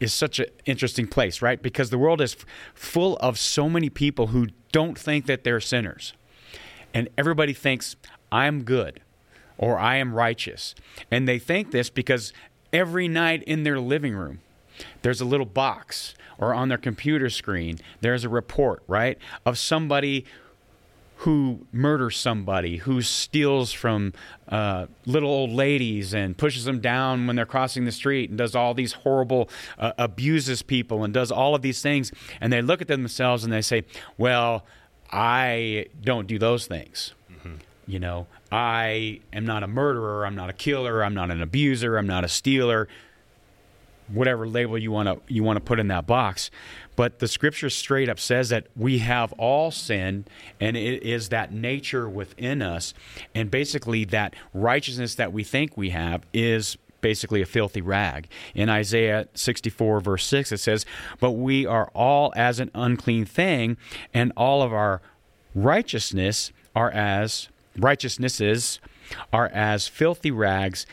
is 0.00 0.12
such 0.12 0.38
an 0.38 0.46
interesting 0.64 1.06
place, 1.06 1.40
right? 1.42 1.60
Because 1.60 1.90
the 1.90 1.98
world 1.98 2.20
is 2.20 2.34
f- 2.34 2.44
full 2.74 3.16
of 3.18 3.38
so 3.38 3.68
many 3.68 3.88
people 3.88 4.28
who 4.28 4.48
don't 4.72 4.98
think 4.98 5.26
that 5.26 5.44
they're 5.44 5.60
sinners. 5.60 6.12
And 6.92 7.08
everybody 7.16 7.52
thinks, 7.52 7.96
I'm 8.30 8.62
good 8.62 9.00
or 9.58 9.78
I 9.78 9.96
am 9.96 10.14
righteous. 10.14 10.74
And 11.10 11.26
they 11.26 11.38
think 11.38 11.70
this 11.70 11.90
because 11.90 12.32
every 12.72 13.08
night 13.08 13.42
in 13.44 13.62
their 13.62 13.80
living 13.80 14.14
room, 14.14 14.40
there's 15.02 15.20
a 15.20 15.24
little 15.24 15.46
box 15.46 16.14
or 16.38 16.52
on 16.52 16.68
their 16.68 16.78
computer 16.78 17.30
screen, 17.30 17.78
there's 18.00 18.24
a 18.24 18.28
report, 18.28 18.82
right, 18.86 19.18
of 19.44 19.58
somebody 19.58 20.26
who 21.20 21.66
murders 21.72 22.16
somebody, 22.16 22.76
who 22.78 23.00
steals 23.00 23.72
from 23.72 24.12
uh, 24.48 24.86
little 25.06 25.30
old 25.30 25.50
ladies 25.50 26.12
and 26.12 26.36
pushes 26.36 26.64
them 26.64 26.78
down 26.78 27.26
when 27.26 27.36
they're 27.36 27.46
crossing 27.46 27.86
the 27.86 27.92
street 27.92 28.28
and 28.28 28.38
does 28.38 28.54
all 28.54 28.74
these 28.74 28.92
horrible, 28.92 29.48
uh, 29.78 29.92
abuses 29.96 30.62
people 30.62 31.04
and 31.04 31.14
does 31.14 31.32
all 31.32 31.54
of 31.54 31.62
these 31.62 31.80
things. 31.80 32.12
And 32.40 32.52
they 32.52 32.60
look 32.60 32.82
at 32.82 32.88
themselves 32.88 33.44
and 33.44 33.52
they 33.52 33.62
say, 33.62 33.84
well, 34.18 34.66
I 35.10 35.86
don't 36.02 36.26
do 36.26 36.38
those 36.38 36.66
things. 36.66 37.14
Mm-hmm. 37.32 37.56
You 37.86 37.98
know, 37.98 38.26
I 38.52 39.20
am 39.32 39.46
not 39.46 39.62
a 39.62 39.68
murderer. 39.68 40.26
I'm 40.26 40.34
not 40.34 40.50
a 40.50 40.52
killer. 40.52 41.02
I'm 41.02 41.14
not 41.14 41.30
an 41.30 41.40
abuser. 41.40 41.96
I'm 41.96 42.06
not 42.06 42.24
a 42.24 42.28
stealer 42.28 42.88
whatever 44.12 44.46
label 44.46 44.78
you 44.78 44.92
want 44.92 45.08
to 45.08 45.32
you 45.32 45.42
want 45.42 45.56
to 45.56 45.60
put 45.60 45.78
in 45.78 45.88
that 45.88 46.06
box. 46.06 46.50
But 46.94 47.18
the 47.18 47.28
scripture 47.28 47.68
straight 47.68 48.08
up 48.08 48.18
says 48.18 48.48
that 48.48 48.66
we 48.74 48.98
have 48.98 49.32
all 49.34 49.70
sin 49.70 50.24
and 50.60 50.76
it 50.76 51.02
is 51.02 51.28
that 51.28 51.52
nature 51.52 52.08
within 52.08 52.62
us. 52.62 52.94
And 53.34 53.50
basically 53.50 54.04
that 54.06 54.34
righteousness 54.54 55.14
that 55.16 55.32
we 55.32 55.44
think 55.44 55.76
we 55.76 55.90
have 55.90 56.24
is 56.32 56.78
basically 57.00 57.42
a 57.42 57.46
filthy 57.46 57.82
rag. 57.82 58.28
In 58.54 58.68
isaiah 58.68 59.28
64 59.34 60.00
verse 60.00 60.24
6 60.24 60.52
it 60.52 60.58
says 60.58 60.86
but 61.20 61.32
we 61.32 61.66
are 61.66 61.90
all 61.94 62.32
as 62.34 62.58
an 62.58 62.70
unclean 62.74 63.26
thing 63.26 63.76
and 64.14 64.32
all 64.36 64.62
of 64.62 64.72
our 64.72 65.02
righteousness 65.54 66.52
are 66.74 66.90
as 66.90 67.48
righteousnesses 67.76 68.80
are 69.32 69.48
as 69.48 69.86
filthy 69.86 70.30
rags. 70.30 70.86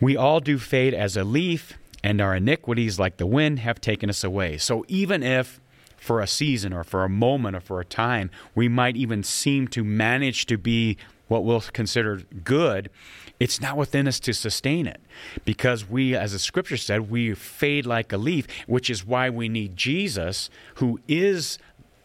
We 0.00 0.16
all 0.16 0.40
do 0.40 0.58
fade 0.58 0.94
as 0.94 1.16
a 1.16 1.24
leaf 1.24 1.78
and 2.02 2.20
our 2.20 2.34
iniquities, 2.34 2.98
like 2.98 3.16
the 3.16 3.26
wind, 3.26 3.58
have 3.60 3.80
taken 3.80 4.08
us 4.10 4.24
away. 4.24 4.56
So 4.58 4.84
even 4.88 5.22
if 5.22 5.60
for 5.96 6.20
a 6.20 6.26
season 6.26 6.72
or 6.72 6.82
for 6.82 7.04
a 7.04 7.08
moment 7.08 7.54
or 7.56 7.60
for 7.60 7.80
a 7.80 7.84
time, 7.84 8.30
we 8.54 8.68
might 8.68 8.96
even 8.96 9.22
seem 9.22 9.68
to 9.68 9.84
manage 9.84 10.46
to 10.46 10.56
be 10.56 10.96
what 11.28 11.44
we'll 11.44 11.60
consider 11.60 12.22
good, 12.42 12.90
it's 13.38 13.60
not 13.60 13.76
within 13.76 14.08
us 14.08 14.18
to 14.20 14.34
sustain 14.34 14.86
it. 14.86 15.00
Because 15.44 15.88
we, 15.88 16.16
as 16.16 16.32
the 16.32 16.38
scripture 16.38 16.76
said, 16.76 17.10
we 17.10 17.34
fade 17.34 17.86
like 17.86 18.12
a 18.12 18.18
leaf, 18.18 18.46
which 18.66 18.90
is 18.90 19.06
why 19.06 19.30
we 19.30 19.48
need 19.48 19.76
Jesus, 19.76 20.50
who 20.76 20.98
is 21.06 21.58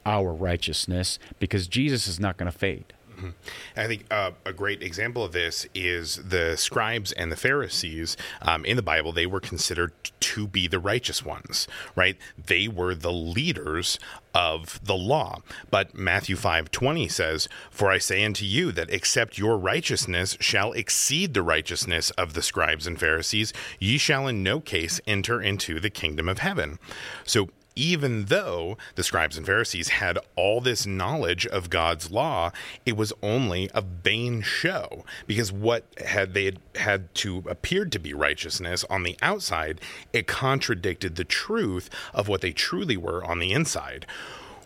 our 0.05 0.31
righteousness, 0.31 1.17
because 1.39 1.67
Jesus 1.67 2.07
is 2.07 2.19
not 2.19 2.37
going 2.37 2.51
to 2.51 2.57
fade. 2.57 2.93
Mm-hmm. 3.15 3.29
I 3.77 3.87
think 3.87 4.05
uh, 4.11 4.31
a 4.45 4.53
great 4.53 4.81
example 4.81 5.23
of 5.23 5.31
this 5.31 5.65
is 5.73 6.17
the 6.17 6.55
scribes 6.57 7.11
and 7.11 7.31
the 7.31 7.35
Pharisees 7.35 8.17
um, 8.41 8.65
in 8.65 8.75
the 8.75 8.83
Bible. 8.83 9.11
They 9.11 9.25
were 9.25 9.39
considered 9.39 9.93
to 10.19 10.47
be 10.47 10.67
the 10.67 10.79
righteous 10.79 11.23
ones, 11.23 11.67
right? 11.95 12.17
They 12.37 12.67
were 12.67 12.95
the 12.95 13.11
leaders 13.11 13.99
of 14.33 14.81
the 14.83 14.95
law. 14.95 15.41
But 15.71 15.95
Matthew 15.95 16.35
5:20 16.35 17.07
says, 17.07 17.47
"For 17.71 17.89
I 17.89 17.97
say 17.99 18.23
unto 18.25 18.43
you 18.43 18.71
that 18.73 18.89
except 18.89 19.37
your 19.37 19.57
righteousness 19.57 20.37
shall 20.41 20.73
exceed 20.73 21.33
the 21.33 21.41
righteousness 21.41 22.11
of 22.11 22.33
the 22.33 22.41
scribes 22.41 22.85
and 22.85 22.99
Pharisees, 22.99 23.53
ye 23.79 23.97
shall 23.97 24.27
in 24.27 24.43
no 24.43 24.59
case 24.59 24.99
enter 25.07 25.41
into 25.41 25.79
the 25.79 25.89
kingdom 25.89 26.27
of 26.27 26.39
heaven." 26.39 26.79
So 27.23 27.49
even 27.75 28.25
though 28.25 28.77
the 28.95 29.03
scribes 29.03 29.37
and 29.37 29.45
Pharisees 29.45 29.89
had 29.89 30.17
all 30.35 30.61
this 30.61 30.85
knowledge 30.85 31.45
of 31.47 31.69
God's 31.69 32.09
law, 32.09 32.51
it 32.85 32.95
was 32.95 33.11
only 33.21 33.69
a 33.73 33.81
vain 33.81 34.41
show 34.41 35.03
because 35.27 35.51
what 35.51 35.85
had 36.05 36.33
they 36.33 36.45
had, 36.45 36.59
had 36.75 37.15
to 37.15 37.43
appeared 37.47 37.91
to 37.91 37.99
be 37.99 38.13
righteousness 38.13 38.85
on 38.89 39.03
the 39.03 39.17
outside, 39.21 39.81
it 40.13 40.27
contradicted 40.27 41.15
the 41.15 41.25
truth 41.25 41.89
of 42.13 42.27
what 42.27 42.41
they 42.41 42.51
truly 42.51 42.97
were 42.97 43.23
on 43.23 43.39
the 43.39 43.51
inside. 43.51 44.05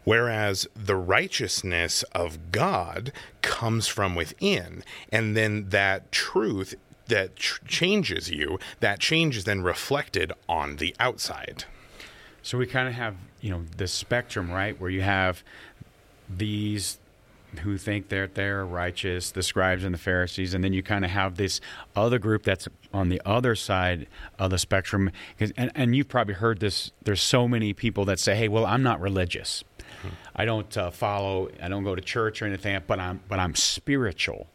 Whereas 0.03 0.67
the 0.75 0.95
righteousness 0.95 2.03
of 2.13 2.51
God 2.51 3.11
comes 3.41 3.87
from 3.87 4.15
within, 4.15 4.83
and 5.11 5.35
then 5.35 5.69
that 5.69 6.11
truth 6.11 6.75
that 7.07 7.35
ch- 7.35 7.59
changes 7.67 8.29
you, 8.29 8.59
that 8.79 8.99
change 8.99 9.35
is 9.35 9.43
then 9.43 9.61
reflected 9.61 10.31
on 10.47 10.77
the 10.77 10.95
outside. 10.99 11.65
So 12.49 12.57
we 12.57 12.65
kind 12.65 12.87
of 12.87 12.95
have, 12.95 13.15
you 13.41 13.51
know, 13.51 13.63
this 13.77 13.91
spectrum, 13.91 14.49
right, 14.49 14.81
where 14.81 14.89
you 14.89 15.03
have 15.03 15.43
these 16.27 16.97
who 17.59 17.77
think 17.77 18.09
they're 18.09 18.25
they're 18.25 18.65
righteous, 18.65 19.29
the 19.29 19.43
scribes 19.43 19.83
and 19.83 19.93
the 19.93 19.99
Pharisees, 19.99 20.55
and 20.55 20.63
then 20.63 20.73
you 20.73 20.81
kind 20.81 21.05
of 21.05 21.11
have 21.11 21.35
this 21.35 21.61
other 21.95 22.17
group 22.17 22.41
that's 22.41 22.67
on 22.91 23.09
the 23.09 23.21
other 23.23 23.53
side 23.53 24.07
of 24.39 24.49
the 24.49 24.57
spectrum. 24.57 25.11
And, 25.39 25.71
and 25.75 25.95
you've 25.95 26.09
probably 26.09 26.33
heard 26.33 26.59
this. 26.59 26.91
There's 27.03 27.21
so 27.21 27.47
many 27.47 27.71
people 27.71 28.03
that 28.05 28.17
say, 28.17 28.33
"Hey, 28.33 28.47
well, 28.47 28.65
I'm 28.65 28.81
not 28.81 28.99
religious. 28.99 29.63
Hmm. 30.01 30.07
I 30.35 30.45
don't 30.45 30.75
uh, 30.75 30.89
follow. 30.89 31.51
I 31.61 31.67
don't 31.67 31.83
go 31.83 31.93
to 31.93 32.01
church 32.01 32.41
or 32.41 32.47
anything, 32.47 32.81
but 32.87 32.99
I'm 32.99 33.19
but 33.27 33.37
I'm 33.37 33.53
spiritual." 33.53 34.47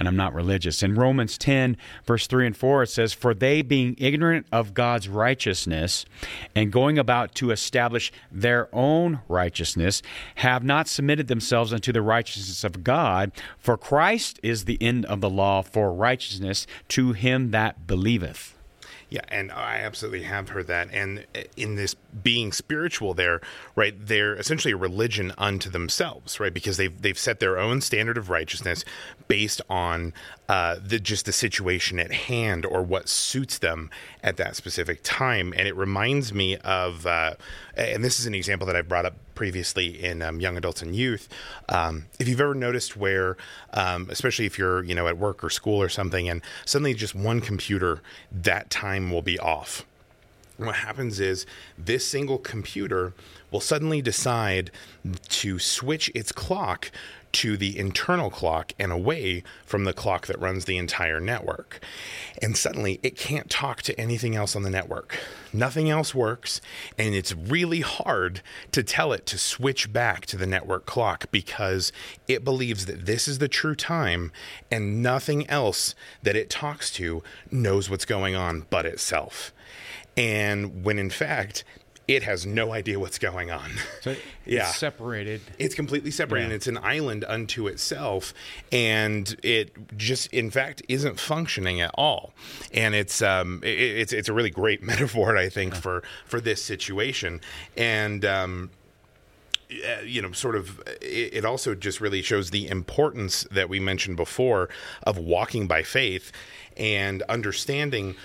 And 0.00 0.08
I'm 0.08 0.16
not 0.16 0.34
religious. 0.34 0.82
In 0.82 0.94
Romans 0.94 1.36
10, 1.36 1.76
verse 2.06 2.26
3 2.26 2.46
and 2.46 2.56
4, 2.56 2.84
it 2.84 2.86
says, 2.86 3.12
For 3.12 3.34
they, 3.34 3.60
being 3.60 3.94
ignorant 3.98 4.46
of 4.50 4.72
God's 4.72 5.10
righteousness 5.10 6.06
and 6.56 6.72
going 6.72 6.98
about 6.98 7.34
to 7.36 7.50
establish 7.50 8.10
their 8.32 8.74
own 8.74 9.20
righteousness, 9.28 10.00
have 10.36 10.64
not 10.64 10.88
submitted 10.88 11.28
themselves 11.28 11.74
unto 11.74 11.92
the 11.92 12.00
righteousness 12.00 12.64
of 12.64 12.82
God. 12.82 13.30
For 13.58 13.76
Christ 13.76 14.40
is 14.42 14.64
the 14.64 14.78
end 14.80 15.04
of 15.04 15.20
the 15.20 15.30
law 15.30 15.60
for 15.60 15.92
righteousness 15.92 16.66
to 16.88 17.12
him 17.12 17.50
that 17.50 17.86
believeth. 17.86 18.56
Yeah, 19.10 19.22
and 19.26 19.50
I 19.50 19.78
absolutely 19.78 20.22
have 20.22 20.50
heard 20.50 20.68
that. 20.68 20.88
And 20.92 21.26
in 21.56 21.74
this 21.74 21.96
being 22.22 22.52
spiritual, 22.52 23.12
there, 23.12 23.40
right, 23.74 23.92
they're 23.98 24.36
essentially 24.36 24.70
a 24.70 24.76
religion 24.76 25.32
unto 25.36 25.68
themselves, 25.68 26.38
right, 26.38 26.54
because 26.54 26.76
they've 26.76 27.02
they've 27.02 27.18
set 27.18 27.40
their 27.40 27.58
own 27.58 27.80
standard 27.80 28.16
of 28.16 28.30
righteousness 28.30 28.84
based 29.26 29.60
on 29.68 30.14
uh, 30.48 30.76
the 30.80 31.00
just 31.00 31.26
the 31.26 31.32
situation 31.32 31.98
at 31.98 32.12
hand 32.12 32.64
or 32.64 32.82
what 32.82 33.08
suits 33.08 33.58
them 33.58 33.90
at 34.22 34.36
that 34.36 34.54
specific 34.54 35.00
time. 35.02 35.52
And 35.56 35.66
it 35.66 35.74
reminds 35.74 36.32
me 36.32 36.56
of, 36.58 37.04
uh, 37.04 37.34
and 37.74 38.04
this 38.04 38.20
is 38.20 38.26
an 38.26 38.34
example 38.36 38.64
that 38.68 38.76
I've 38.76 38.88
brought 38.88 39.06
up 39.06 39.16
previously 39.40 40.04
in 40.04 40.20
um, 40.20 40.38
young 40.38 40.58
adults 40.58 40.82
and 40.82 40.94
youth. 40.94 41.26
Um, 41.70 42.04
if 42.18 42.28
you've 42.28 42.42
ever 42.42 42.54
noticed 42.54 42.94
where, 42.94 43.38
um, 43.72 44.06
especially 44.10 44.44
if 44.44 44.58
you're 44.58 44.84
you 44.84 44.94
know 44.94 45.08
at 45.08 45.16
work 45.16 45.42
or 45.42 45.48
school 45.48 45.80
or 45.80 45.88
something, 45.88 46.28
and 46.28 46.42
suddenly 46.66 46.92
just 46.92 47.14
one 47.14 47.40
computer 47.40 48.02
that 48.30 48.68
time 48.68 49.10
will 49.10 49.22
be 49.22 49.38
off. 49.38 49.86
What 50.58 50.74
happens 50.74 51.20
is 51.20 51.46
this 51.78 52.06
single 52.06 52.36
computer 52.36 53.14
will 53.50 53.60
suddenly 53.60 54.02
decide 54.02 54.70
to 55.30 55.58
switch 55.58 56.12
its 56.14 56.32
clock 56.32 56.90
to 57.32 57.56
the 57.56 57.78
internal 57.78 58.30
clock 58.30 58.72
and 58.78 58.92
away 58.92 59.42
from 59.64 59.84
the 59.84 59.92
clock 59.92 60.26
that 60.26 60.40
runs 60.40 60.64
the 60.64 60.76
entire 60.76 61.20
network. 61.20 61.80
And 62.42 62.56
suddenly 62.56 63.00
it 63.02 63.16
can't 63.16 63.48
talk 63.48 63.82
to 63.82 63.98
anything 64.00 64.34
else 64.34 64.56
on 64.56 64.62
the 64.62 64.70
network. 64.70 65.18
Nothing 65.52 65.90
else 65.90 66.14
works, 66.14 66.60
and 66.96 67.14
it's 67.14 67.34
really 67.34 67.80
hard 67.80 68.40
to 68.72 68.82
tell 68.82 69.12
it 69.12 69.26
to 69.26 69.38
switch 69.38 69.92
back 69.92 70.26
to 70.26 70.36
the 70.36 70.46
network 70.46 70.86
clock 70.86 71.26
because 71.30 71.92
it 72.28 72.44
believes 72.44 72.86
that 72.86 73.06
this 73.06 73.26
is 73.26 73.38
the 73.38 73.48
true 73.48 73.74
time 73.74 74.32
and 74.70 75.02
nothing 75.02 75.48
else 75.48 75.94
that 76.22 76.36
it 76.36 76.50
talks 76.50 76.90
to 76.92 77.22
knows 77.50 77.90
what's 77.90 78.04
going 78.04 78.34
on 78.34 78.66
but 78.70 78.86
itself. 78.86 79.52
And 80.16 80.84
when 80.84 80.98
in 80.98 81.10
fact, 81.10 81.64
it 82.10 82.24
has 82.24 82.44
no 82.44 82.72
idea 82.72 82.98
what's 82.98 83.20
going 83.20 83.52
on. 83.52 83.70
So 84.00 84.16
yeah. 84.44 84.66
separated. 84.66 85.40
It's 85.58 85.76
completely 85.76 86.10
separated. 86.10 86.48
Yeah. 86.48 86.56
It's 86.56 86.66
an 86.66 86.78
island 86.78 87.24
unto 87.28 87.68
itself, 87.68 88.34
and 88.72 89.36
it 89.44 89.96
just, 89.96 90.26
in 90.32 90.50
fact, 90.50 90.82
isn't 90.88 91.20
functioning 91.20 91.80
at 91.80 91.92
all. 91.94 92.32
And 92.74 92.96
it's 92.96 93.22
um, 93.22 93.60
it, 93.62 93.78
it's 93.78 94.12
it's 94.12 94.28
a 94.28 94.32
really 94.32 94.50
great 94.50 94.82
metaphor, 94.92 95.36
I 95.36 95.48
think, 95.48 95.74
yeah. 95.74 95.80
for 95.80 96.02
for 96.26 96.40
this 96.40 96.60
situation. 96.60 97.40
And 97.76 98.24
um, 98.24 98.70
uh, 99.70 100.00
you 100.04 100.20
know, 100.20 100.32
sort 100.32 100.56
of, 100.56 100.82
it 101.00 101.44
also 101.44 101.76
just 101.76 102.00
really 102.00 102.22
shows 102.22 102.50
the 102.50 102.66
importance 102.66 103.46
that 103.52 103.68
we 103.68 103.78
mentioned 103.78 104.16
before 104.16 104.68
of 105.04 105.16
walking 105.16 105.68
by 105.68 105.84
faith 105.84 106.32
and 106.76 107.22
understanding 107.28 108.16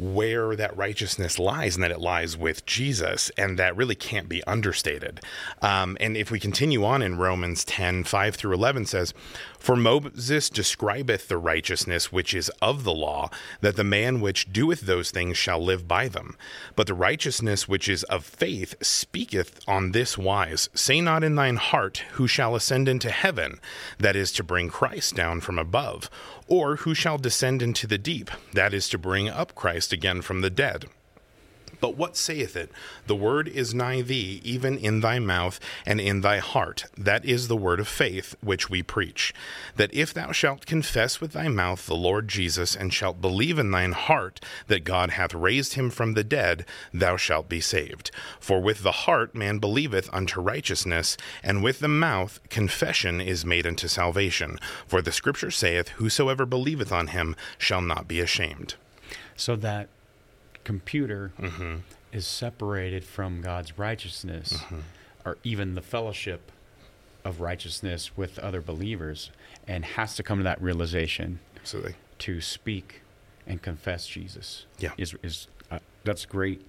where 0.00 0.56
that 0.56 0.76
righteousness 0.76 1.38
lies 1.38 1.76
and 1.76 1.84
that 1.84 1.90
it 1.90 2.00
lies 2.00 2.36
with 2.36 2.64
Jesus. 2.66 3.30
And 3.36 3.58
that 3.58 3.76
really 3.76 3.94
can't 3.94 4.28
be 4.28 4.42
understated. 4.44 5.20
Um, 5.62 5.96
and 6.00 6.16
if 6.16 6.30
we 6.30 6.40
continue 6.40 6.84
on 6.84 7.02
in 7.02 7.18
Romans 7.18 7.64
10 7.64 8.04
5 8.04 8.34
through 8.34 8.54
11 8.54 8.86
says, 8.86 9.14
For 9.60 9.76
Moses 9.76 10.48
describeth 10.48 11.28
the 11.28 11.36
righteousness 11.36 12.10
which 12.10 12.34
is 12.34 12.48
of 12.62 12.82
the 12.82 12.94
law, 12.94 13.30
that 13.60 13.76
the 13.76 13.84
man 13.84 14.20
which 14.20 14.52
doeth 14.52 14.80
those 14.80 15.10
things 15.10 15.36
shall 15.36 15.62
live 15.62 15.86
by 15.86 16.08
them. 16.08 16.36
But 16.74 16.86
the 16.86 16.94
righteousness 16.94 17.68
which 17.68 17.88
is 17.88 18.02
of 18.04 18.24
faith 18.24 18.74
speaketh 18.80 19.60
on 19.68 19.92
this 19.92 20.16
wise 20.16 20.70
Say 20.74 21.02
not 21.02 21.22
in 21.22 21.34
thine 21.34 21.56
heart, 21.56 22.04
Who 22.12 22.26
shall 22.26 22.56
ascend 22.56 22.88
into 22.88 23.10
heaven? 23.10 23.60
That 23.98 24.16
is 24.16 24.32
to 24.32 24.42
bring 24.42 24.70
Christ 24.70 25.14
down 25.14 25.40
from 25.42 25.58
above 25.58 26.10
or 26.50 26.76
who 26.76 26.94
shall 26.94 27.16
descend 27.16 27.62
into 27.62 27.86
the 27.86 27.96
deep? 27.96 28.30
That 28.52 28.74
is 28.74 28.88
to 28.88 28.98
bring 28.98 29.28
up 29.28 29.54
Christ 29.54 29.92
again 29.92 30.20
from 30.20 30.40
the 30.40 30.50
dead. 30.50 30.86
But 31.80 31.96
what 31.96 32.16
saith 32.16 32.56
it? 32.56 32.70
The 33.06 33.16
word 33.16 33.48
is 33.48 33.74
nigh 33.74 34.02
thee, 34.02 34.40
even 34.44 34.78
in 34.78 35.00
thy 35.00 35.18
mouth 35.18 35.58
and 35.86 36.00
in 36.00 36.20
thy 36.20 36.38
heart. 36.38 36.84
That 36.96 37.24
is 37.24 37.48
the 37.48 37.56
word 37.56 37.80
of 37.80 37.88
faith 37.88 38.34
which 38.40 38.68
we 38.68 38.82
preach. 38.82 39.34
That 39.76 39.92
if 39.94 40.12
thou 40.12 40.32
shalt 40.32 40.66
confess 40.66 41.20
with 41.20 41.32
thy 41.32 41.48
mouth 41.48 41.86
the 41.86 41.96
Lord 41.96 42.28
Jesus, 42.28 42.76
and 42.76 42.92
shalt 42.92 43.20
believe 43.20 43.58
in 43.58 43.70
thine 43.70 43.92
heart 43.92 44.40
that 44.66 44.84
God 44.84 45.10
hath 45.10 45.34
raised 45.34 45.74
him 45.74 45.90
from 45.90 46.14
the 46.14 46.24
dead, 46.24 46.64
thou 46.92 47.16
shalt 47.16 47.48
be 47.48 47.60
saved. 47.60 48.10
For 48.38 48.60
with 48.60 48.82
the 48.82 48.92
heart 48.92 49.34
man 49.34 49.58
believeth 49.58 50.08
unto 50.12 50.40
righteousness, 50.40 51.16
and 51.42 51.62
with 51.62 51.80
the 51.80 51.88
mouth 51.88 52.40
confession 52.48 53.20
is 53.20 53.44
made 53.44 53.66
unto 53.66 53.88
salvation. 53.88 54.58
For 54.86 55.00
the 55.02 55.12
scripture 55.12 55.50
saith, 55.50 55.88
Whosoever 55.90 56.46
believeth 56.46 56.92
on 56.92 57.08
him 57.08 57.36
shall 57.58 57.80
not 57.80 58.06
be 58.06 58.20
ashamed. 58.20 58.74
So 59.36 59.56
that 59.56 59.88
computer 60.64 61.32
mm-hmm. 61.38 61.76
is 62.12 62.26
separated 62.26 63.04
from 63.04 63.40
God's 63.40 63.78
righteousness 63.78 64.54
mm-hmm. 64.54 64.80
or 65.24 65.38
even 65.42 65.74
the 65.74 65.82
fellowship 65.82 66.52
of 67.24 67.40
righteousness 67.40 68.16
with 68.16 68.38
other 68.38 68.60
believers 68.60 69.30
and 69.66 69.84
has 69.84 70.14
to 70.16 70.22
come 70.22 70.38
to 70.38 70.44
that 70.44 70.60
realization 70.60 71.40
Absolutely. 71.56 71.94
to 72.18 72.40
speak 72.40 73.02
and 73.46 73.60
confess 73.62 74.06
Jesus. 74.06 74.66
Yeah. 74.78 74.92
Is, 74.96 75.14
is 75.22 75.48
uh, 75.70 75.78
that's 76.04 76.24
great 76.24 76.64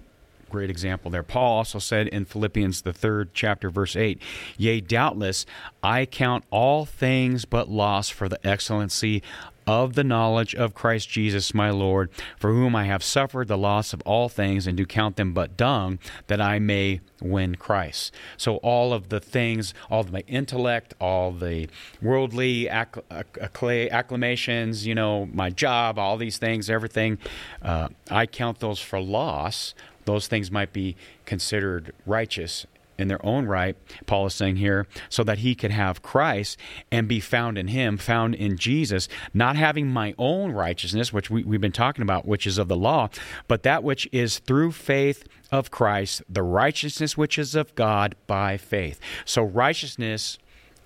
great 0.52 0.68
example 0.68 1.10
there. 1.10 1.22
Paul 1.22 1.56
also 1.56 1.78
said 1.78 2.08
in 2.08 2.26
Philippians 2.26 2.82
the 2.82 2.92
3rd 2.92 3.28
chapter 3.32 3.70
verse 3.70 3.96
8, 3.96 4.20
"Yea, 4.58 4.80
doubtless 4.82 5.46
I 5.82 6.04
count 6.04 6.44
all 6.50 6.84
things 6.84 7.46
but 7.46 7.70
loss 7.70 8.10
for 8.10 8.28
the 8.28 8.46
excellency 8.46 9.22
of 9.66 9.94
the 9.94 10.04
knowledge 10.04 10.54
of 10.54 10.74
Christ 10.74 11.08
Jesus 11.08 11.54
my 11.54 11.70
Lord, 11.70 12.10
for 12.36 12.50
whom 12.52 12.74
I 12.74 12.84
have 12.84 13.02
suffered 13.02 13.48
the 13.48 13.58
loss 13.58 13.92
of 13.92 14.02
all 14.02 14.28
things 14.28 14.66
and 14.66 14.76
do 14.76 14.86
count 14.86 15.16
them 15.16 15.32
but 15.32 15.56
dung, 15.56 15.98
that 16.26 16.40
I 16.40 16.58
may 16.58 17.00
win 17.20 17.54
Christ. 17.54 18.14
So 18.36 18.56
all 18.56 18.92
of 18.92 19.08
the 19.08 19.20
things, 19.20 19.74
all 19.90 20.00
of 20.00 20.12
my 20.12 20.24
intellect, 20.26 20.94
all 21.00 21.32
the 21.32 21.68
worldly 22.00 22.68
acc- 22.68 23.04
acclamations, 23.10 24.86
you 24.86 24.94
know, 24.94 25.26
my 25.32 25.50
job, 25.50 25.98
all 25.98 26.16
these 26.16 26.38
things, 26.38 26.68
everything, 26.68 27.18
uh, 27.62 27.88
I 28.10 28.26
count 28.26 28.58
those 28.60 28.80
for 28.80 29.00
loss. 29.00 29.74
Those 30.04 30.26
things 30.26 30.50
might 30.50 30.72
be 30.72 30.96
considered 31.26 31.94
righteous 32.06 32.66
in 32.98 33.08
their 33.08 33.24
own 33.24 33.46
right, 33.46 33.76
Paul 34.06 34.26
is 34.26 34.34
saying 34.34 34.56
here, 34.56 34.86
so 35.08 35.24
that 35.24 35.38
he 35.38 35.54
could 35.54 35.70
have 35.70 36.02
Christ 36.02 36.58
and 36.90 37.08
be 37.08 37.20
found 37.20 37.58
in 37.58 37.68
him, 37.68 37.96
found 37.96 38.34
in 38.34 38.56
Jesus, 38.56 39.08
not 39.32 39.56
having 39.56 39.88
my 39.88 40.14
own 40.18 40.52
righteousness, 40.52 41.12
which 41.12 41.30
we, 41.30 41.42
we've 41.44 41.60
been 41.60 41.72
talking 41.72 42.02
about, 42.02 42.26
which 42.26 42.46
is 42.46 42.58
of 42.58 42.68
the 42.68 42.76
law, 42.76 43.08
but 43.48 43.62
that 43.62 43.82
which 43.82 44.08
is 44.12 44.38
through 44.38 44.72
faith 44.72 45.24
of 45.50 45.70
Christ, 45.70 46.22
the 46.28 46.42
righteousness 46.42 47.16
which 47.16 47.38
is 47.38 47.54
of 47.54 47.74
God 47.74 48.14
by 48.26 48.56
faith. 48.56 49.00
So 49.24 49.42
righteousness 49.42 50.38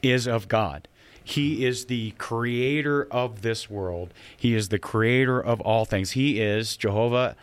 is 0.02 0.26
of 0.26 0.48
God. 0.48 0.88
He 1.22 1.66
is 1.66 1.86
the 1.86 2.12
creator 2.12 3.04
of 3.10 3.42
this 3.42 3.68
world. 3.68 4.14
He 4.36 4.54
is 4.54 4.68
the 4.68 4.78
creator 4.78 5.40
of 5.40 5.60
all 5.60 5.84
things. 5.84 6.12
He 6.12 6.40
is 6.40 6.76
Jehovah 6.76 7.34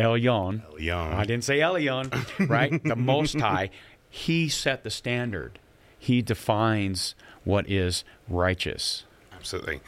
Elyon. 0.00 0.62
Elyon. 0.72 1.14
I 1.14 1.24
didn't 1.24 1.44
say 1.44 1.58
Elyon, 1.58 2.48
right? 2.48 2.82
the 2.82 2.96
Most 2.96 3.38
High. 3.38 3.70
He 4.08 4.48
set 4.48 4.82
the 4.82 4.90
standard. 4.90 5.58
He 5.98 6.22
defines 6.22 7.14
what 7.44 7.68
is 7.68 8.04
righteous. 8.28 9.04
Absolutely. 9.32 9.80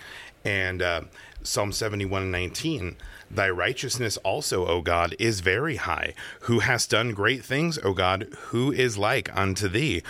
And 0.44 0.82
uh, 0.82 1.02
Psalm 1.42 1.72
71 1.72 2.22
and 2.22 2.32
19 2.32 2.96
Thy 3.32 3.48
righteousness 3.48 4.18
also, 4.18 4.66
O 4.66 4.82
God, 4.82 5.16
is 5.18 5.40
very 5.40 5.76
high. 5.76 6.12
Who 6.40 6.58
has 6.58 6.86
done 6.86 7.12
great 7.12 7.42
things, 7.42 7.78
O 7.82 7.94
God? 7.94 8.28
Who 8.48 8.70
is 8.70 8.98
like 8.98 9.34
unto 9.34 9.68
thee? 9.68 10.02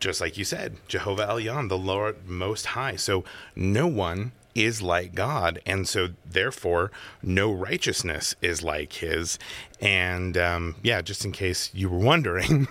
Just 0.00 0.20
like 0.20 0.36
you 0.36 0.44
said, 0.44 0.76
Jehovah 0.86 1.26
Elyon, 1.26 1.70
the 1.70 1.78
Lord 1.78 2.28
Most 2.28 2.66
High. 2.66 2.96
So 2.96 3.24
no 3.56 3.86
one 3.86 4.32
is 4.54 4.82
like 4.82 5.14
God, 5.14 5.60
and 5.66 5.88
so 5.88 6.08
therefore 6.28 6.90
no 7.22 7.52
righteousness 7.52 8.34
is 8.42 8.62
like 8.62 8.92
His. 8.94 9.38
And 9.80 10.36
um, 10.36 10.76
yeah, 10.82 11.00
just 11.02 11.24
in 11.24 11.32
case 11.32 11.70
you 11.74 11.88
were 11.88 11.98
wondering, 11.98 12.66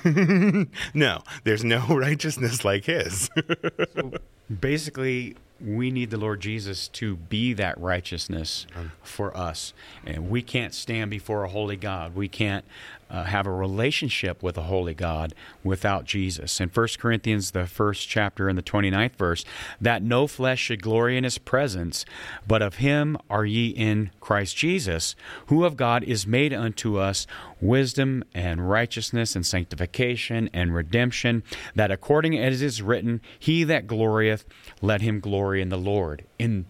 no, 0.93 1.23
there's 1.43 1.63
no 1.63 1.85
righteousness 1.89 2.65
like 2.65 2.85
His. 2.85 3.29
so 3.95 4.13
basically, 4.59 5.35
we 5.59 5.89
need 5.89 6.11
the 6.11 6.17
Lord 6.17 6.39
Jesus 6.39 6.87
to 6.89 7.15
be 7.15 7.53
that 7.53 7.79
righteousness 7.79 8.67
for 9.01 9.35
us. 9.35 9.73
And 10.05 10.29
we 10.29 10.41
can't 10.43 10.73
stand 10.73 11.09
before 11.09 11.43
a 11.43 11.49
holy 11.49 11.77
God. 11.77 12.15
We 12.15 12.27
can't 12.27 12.63
uh, 13.09 13.23
have 13.23 13.47
a 13.47 13.51
relationship 13.51 14.43
with 14.43 14.57
a 14.57 14.63
holy 14.63 14.93
God 14.93 15.33
without 15.63 16.05
Jesus. 16.05 16.59
In 16.59 16.69
1 16.69 16.87
Corinthians, 16.97 17.51
the 17.51 17.67
first 17.67 18.07
chapter 18.07 18.49
and 18.49 18.57
the 18.57 18.63
29th 18.63 19.15
verse, 19.15 19.45
that 19.79 20.03
no 20.03 20.27
flesh 20.27 20.59
should 20.59 20.81
glory 20.81 21.17
in 21.17 21.23
his 21.23 21.37
presence, 21.37 22.05
but 22.47 22.61
of 22.61 22.75
him 22.75 23.17
are 23.29 23.45
ye 23.45 23.67
in 23.67 24.11
Christ 24.19 24.57
Jesus, 24.57 25.15
who 25.47 25.63
of 25.63 25.77
God 25.77 26.03
is 26.03 26.27
made 26.27 26.53
unto 26.53 26.97
us 26.97 27.27
wisdom 27.61 28.23
and 28.33 28.69
righteousness 28.69 29.35
and 29.35 29.45
sanctification 29.45 30.49
and 30.53 30.73
redemption, 30.73 31.43
that 31.75 31.91
according 31.91 32.37
as 32.37 32.61
it 32.61 32.65
is 32.65 32.81
written, 32.81 33.21
he 33.37 33.63
that 33.63 33.87
glorieth, 33.87 34.45
let 34.81 35.01
him 35.01 35.19
glory 35.19 35.61
in 35.61 35.69
the 35.69 35.77
Lord, 35.77 36.25
in 36.37 36.65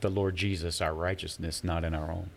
the 0.00 0.10
Lord 0.10 0.36
Jesus, 0.36 0.80
our 0.80 0.94
righteousness, 0.94 1.64
not 1.64 1.84
in 1.84 1.94
our 1.94 2.10
own. 2.10 2.30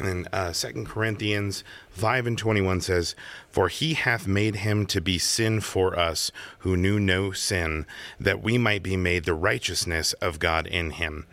And 0.00 0.08
then 0.08 0.28
uh, 0.32 0.52
2 0.52 0.84
Corinthians 0.84 1.62
5 1.90 2.26
and 2.26 2.38
21 2.38 2.80
says, 2.80 3.14
For 3.50 3.68
he 3.68 3.94
hath 3.94 4.26
made 4.26 4.56
him 4.56 4.86
to 4.86 5.00
be 5.00 5.18
sin 5.18 5.60
for 5.60 5.98
us 5.98 6.32
who 6.60 6.76
knew 6.76 6.98
no 6.98 7.32
sin, 7.32 7.86
that 8.18 8.42
we 8.42 8.56
might 8.56 8.82
be 8.82 8.96
made 8.96 9.24
the 9.24 9.34
righteousness 9.34 10.14
of 10.14 10.38
God 10.38 10.66
in 10.66 10.92
him. 10.92 11.26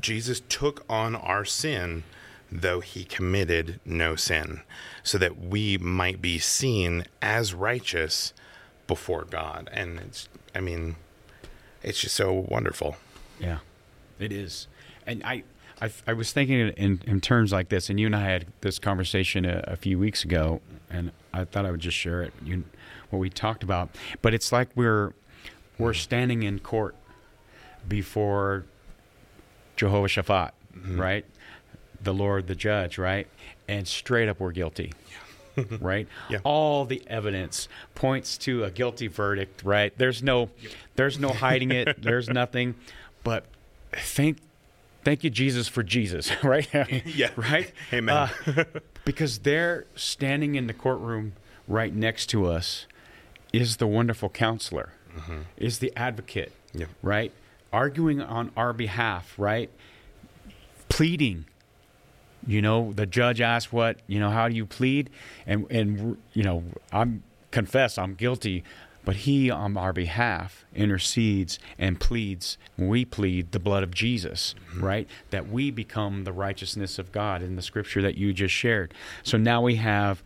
Jesus 0.00 0.42
took 0.48 0.84
on 0.88 1.14
our 1.14 1.44
sin, 1.44 2.02
though 2.50 2.80
he 2.80 3.04
committed 3.04 3.78
no 3.84 4.16
sin, 4.16 4.62
so 5.04 5.16
that 5.18 5.38
we 5.38 5.78
might 5.78 6.20
be 6.20 6.38
seen 6.40 7.04
as 7.22 7.54
righteous 7.54 8.32
before 8.88 9.24
God. 9.24 9.70
And 9.72 10.00
it's, 10.00 10.28
I 10.54 10.60
mean, 10.60 10.96
it's 11.82 12.00
just 12.00 12.16
so 12.16 12.46
wonderful. 12.48 12.96
Yeah, 13.38 13.58
it 14.18 14.32
is. 14.32 14.66
And 15.06 15.22
I, 15.24 15.44
I, 15.80 15.90
I 16.06 16.12
was 16.14 16.32
thinking 16.32 16.68
in, 16.70 17.02
in 17.06 17.20
terms 17.20 17.52
like 17.52 17.68
this, 17.68 17.90
and 17.90 18.00
you 18.00 18.06
and 18.06 18.16
I 18.16 18.24
had 18.24 18.46
this 18.62 18.78
conversation 18.78 19.44
a, 19.44 19.62
a 19.66 19.76
few 19.76 19.98
weeks 19.98 20.24
ago, 20.24 20.60
and 20.90 21.12
I 21.32 21.44
thought 21.44 21.66
I 21.66 21.70
would 21.70 21.80
just 21.80 21.96
share 21.96 22.22
it. 22.22 22.32
You, 22.44 22.64
what 23.10 23.18
we 23.18 23.30
talked 23.30 23.62
about, 23.62 23.90
but 24.22 24.34
it's 24.34 24.52
like 24.52 24.68
we're 24.74 25.12
we're 25.78 25.94
standing 25.94 26.42
in 26.42 26.58
court 26.60 26.96
before 27.86 28.64
Jehovah 29.76 30.08
Shaphat, 30.08 30.52
mm-hmm. 30.74 31.00
right? 31.00 31.24
The 32.02 32.14
Lord, 32.14 32.46
the 32.46 32.54
judge, 32.54 32.98
right? 32.98 33.26
And 33.68 33.86
straight 33.86 34.28
up, 34.28 34.40
we're 34.40 34.52
guilty. 34.52 34.92
right? 35.80 36.06
Yeah. 36.28 36.38
All 36.44 36.84
the 36.84 37.02
evidence 37.06 37.68
points 37.94 38.36
to 38.38 38.64
a 38.64 38.70
guilty 38.70 39.08
verdict, 39.08 39.62
right? 39.64 39.92
There's 39.96 40.22
no 40.22 40.50
there's 40.96 41.18
no 41.18 41.30
hiding 41.30 41.72
it. 41.72 41.96
there's 42.02 42.28
nothing. 42.28 42.74
But 43.24 43.44
thank 43.92 44.38
thank 45.06 45.22
you, 45.22 45.30
Jesus, 45.30 45.68
for 45.68 45.84
Jesus, 45.84 46.32
right? 46.42 46.68
yeah. 47.06 47.30
Right? 47.36 47.72
Amen. 47.92 48.14
Uh, 48.14 48.64
because 49.04 49.38
they're 49.38 49.86
standing 49.94 50.56
in 50.56 50.66
the 50.66 50.74
courtroom 50.74 51.34
right 51.68 51.94
next 51.94 52.26
to 52.26 52.46
us 52.46 52.86
is 53.52 53.76
the 53.76 53.86
wonderful 53.86 54.28
counselor, 54.28 54.92
mm-hmm. 55.16 55.42
is 55.56 55.78
the 55.78 55.92
advocate, 55.94 56.50
yeah. 56.74 56.86
right? 57.02 57.30
Arguing 57.72 58.20
on 58.20 58.50
our 58.56 58.72
behalf, 58.72 59.32
right? 59.38 59.70
Pleading. 60.88 61.44
You 62.44 62.60
know, 62.60 62.92
the 62.92 63.06
judge 63.06 63.40
asks 63.40 63.72
what, 63.72 63.98
you 64.08 64.18
know, 64.18 64.30
how 64.30 64.48
do 64.48 64.56
you 64.56 64.66
plead? 64.66 65.10
And, 65.46 65.70
and 65.70 66.16
you 66.32 66.42
know, 66.42 66.64
I'm 66.92 67.22
confess 67.52 67.96
I'm 67.96 68.14
guilty, 68.14 68.64
but 69.06 69.16
he 69.16 69.48
on 69.48 69.76
our 69.78 69.92
behalf 69.92 70.66
intercedes 70.74 71.58
and 71.78 71.98
pleads 71.98 72.58
we 72.76 73.04
plead 73.04 73.52
the 73.52 73.58
blood 73.58 73.82
of 73.82 73.94
jesus 73.94 74.54
mm-hmm. 74.68 74.84
right 74.84 75.08
that 75.30 75.48
we 75.48 75.70
become 75.70 76.24
the 76.24 76.32
righteousness 76.32 76.98
of 76.98 77.12
god 77.12 77.40
in 77.40 77.56
the 77.56 77.62
scripture 77.62 78.02
that 78.02 78.16
you 78.16 78.34
just 78.34 78.52
shared 78.52 78.92
so 79.22 79.38
now 79.38 79.62
we 79.62 79.76
have 79.76 80.22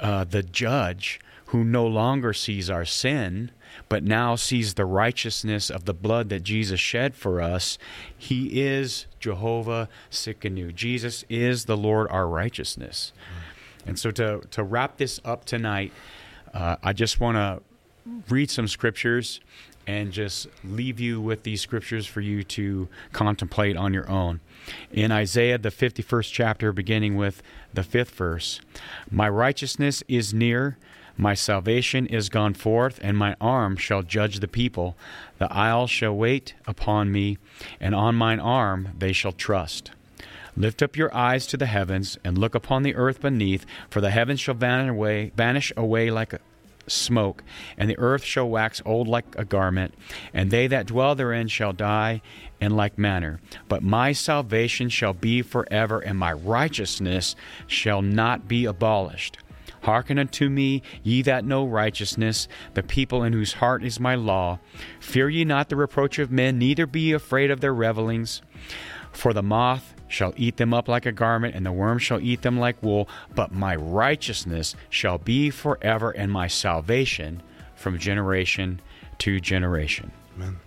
uh, 0.00 0.24
the 0.24 0.42
judge 0.42 1.20
who 1.46 1.62
no 1.62 1.86
longer 1.86 2.32
sees 2.32 2.68
our 2.70 2.84
sin 2.84 3.50
but 3.88 4.02
now 4.02 4.34
sees 4.34 4.74
the 4.74 4.86
righteousness 4.86 5.70
of 5.70 5.84
the 5.84 5.94
blood 5.94 6.30
that 6.30 6.42
jesus 6.42 6.80
shed 6.80 7.14
for 7.14 7.40
us 7.40 7.76
he 8.16 8.62
is 8.62 9.06
jehovah 9.20 9.88
Tsidkenu. 10.10 10.74
jesus 10.74 11.24
is 11.28 11.66
the 11.66 11.76
lord 11.76 12.08
our 12.10 12.26
righteousness 12.26 13.12
mm-hmm. 13.14 13.90
and 13.90 13.98
so 13.98 14.10
to, 14.10 14.40
to 14.50 14.62
wrap 14.62 14.96
this 14.96 15.20
up 15.22 15.44
tonight 15.44 15.92
uh, 16.54 16.76
i 16.82 16.94
just 16.94 17.20
want 17.20 17.36
to 17.36 17.62
read 18.28 18.50
some 18.50 18.68
scriptures 18.68 19.40
and 19.86 20.12
just 20.12 20.46
leave 20.64 21.00
you 21.00 21.20
with 21.20 21.42
these 21.42 21.60
scriptures 21.60 22.06
for 22.06 22.20
you 22.20 22.44
to 22.44 22.88
contemplate 23.12 23.76
on 23.76 23.92
your 23.92 24.08
own. 24.08 24.40
In 24.92 25.10
Isaiah, 25.10 25.58
the 25.58 25.70
51st 25.70 26.32
chapter, 26.32 26.72
beginning 26.72 27.16
with 27.16 27.42
the 27.74 27.82
fifth 27.82 28.10
verse 28.10 28.60
My 29.10 29.28
righteousness 29.28 30.02
is 30.06 30.32
near, 30.32 30.76
my 31.16 31.34
salvation 31.34 32.06
is 32.06 32.28
gone 32.28 32.54
forth, 32.54 32.98
and 33.02 33.16
my 33.18 33.36
arm 33.40 33.76
shall 33.76 34.02
judge 34.02 34.40
the 34.40 34.48
people. 34.48 34.96
The 35.38 35.52
isles 35.52 35.90
shall 35.90 36.16
wait 36.16 36.54
upon 36.66 37.12
me, 37.12 37.38
and 37.80 37.94
on 37.94 38.14
mine 38.14 38.40
arm 38.40 38.90
they 38.98 39.12
shall 39.12 39.32
trust. 39.32 39.90
Lift 40.56 40.82
up 40.82 40.96
your 40.96 41.14
eyes 41.14 41.46
to 41.48 41.56
the 41.56 41.66
heavens, 41.66 42.18
and 42.24 42.38
look 42.38 42.54
upon 42.54 42.82
the 42.82 42.94
earth 42.94 43.20
beneath, 43.20 43.66
for 43.90 44.00
the 44.00 44.10
heavens 44.10 44.40
shall 44.40 44.54
vanish 44.54 44.90
away, 44.90 45.32
vanish 45.36 45.72
away 45.76 46.10
like 46.10 46.32
a 46.32 46.40
smoke, 46.86 47.42
and 47.76 47.88
the 47.88 47.98
earth 47.98 48.24
shall 48.24 48.48
wax 48.48 48.82
old 48.84 49.08
like 49.08 49.26
a 49.36 49.44
garment, 49.44 49.94
and 50.32 50.50
they 50.50 50.66
that 50.66 50.86
dwell 50.86 51.14
therein 51.14 51.48
shall 51.48 51.72
die 51.72 52.22
in 52.60 52.76
like 52.76 52.98
manner. 52.98 53.40
But 53.68 53.82
my 53.82 54.12
salvation 54.12 54.88
shall 54.88 55.12
be 55.12 55.42
forever, 55.42 56.00
and 56.00 56.18
my 56.18 56.32
righteousness 56.32 57.34
shall 57.66 58.02
not 58.02 58.48
be 58.48 58.64
abolished. 58.64 59.38
Hearken 59.82 60.18
unto 60.18 60.48
me, 60.48 60.82
ye 61.02 61.22
that 61.22 61.44
know 61.44 61.64
righteousness, 61.64 62.46
the 62.74 62.84
people 62.84 63.24
in 63.24 63.32
whose 63.32 63.54
heart 63.54 63.82
is 63.82 63.98
my 63.98 64.14
law. 64.14 64.60
Fear 65.00 65.28
ye 65.30 65.44
not 65.44 65.68
the 65.68 65.76
reproach 65.76 66.20
of 66.20 66.30
men, 66.30 66.58
neither 66.58 66.86
be 66.86 67.12
afraid 67.12 67.50
of 67.50 67.60
their 67.60 67.74
revelings. 67.74 68.42
For 69.10 69.32
the 69.32 69.42
moth 69.42 69.94
shall 70.12 70.34
eat 70.36 70.58
them 70.58 70.74
up 70.74 70.88
like 70.88 71.06
a 71.06 71.12
garment, 71.12 71.54
and 71.54 71.64
the 71.64 71.72
worm 71.72 71.98
shall 71.98 72.20
eat 72.20 72.42
them 72.42 72.58
like 72.58 72.82
wool. 72.82 73.08
But 73.34 73.50
my 73.50 73.74
righteousness 73.74 74.76
shall 74.90 75.16
be 75.16 75.48
forever, 75.48 76.10
and 76.10 76.30
my 76.30 76.48
salvation 76.48 77.42
from 77.74 77.98
generation 77.98 78.80
to 79.18 79.40
generation. 79.40 80.12
Amen. 80.36 80.58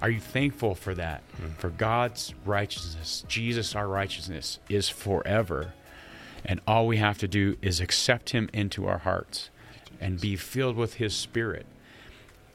Are 0.00 0.10
you 0.10 0.20
thankful 0.20 0.76
for 0.76 0.94
that? 0.94 1.22
Mm. 1.40 1.56
For 1.56 1.70
God's 1.70 2.34
righteousness, 2.44 3.24
Jesus, 3.26 3.74
our 3.74 3.88
righteousness, 3.88 4.60
is 4.68 4.88
forever. 4.88 5.74
And 6.44 6.60
all 6.66 6.86
we 6.86 6.98
have 6.98 7.18
to 7.18 7.28
do 7.28 7.56
is 7.62 7.80
accept 7.80 8.30
Him 8.30 8.48
into 8.52 8.86
our 8.86 8.98
hearts 8.98 9.50
and 10.00 10.20
be 10.20 10.36
filled 10.36 10.76
with 10.76 10.94
His 10.94 11.14
Spirit. 11.14 11.66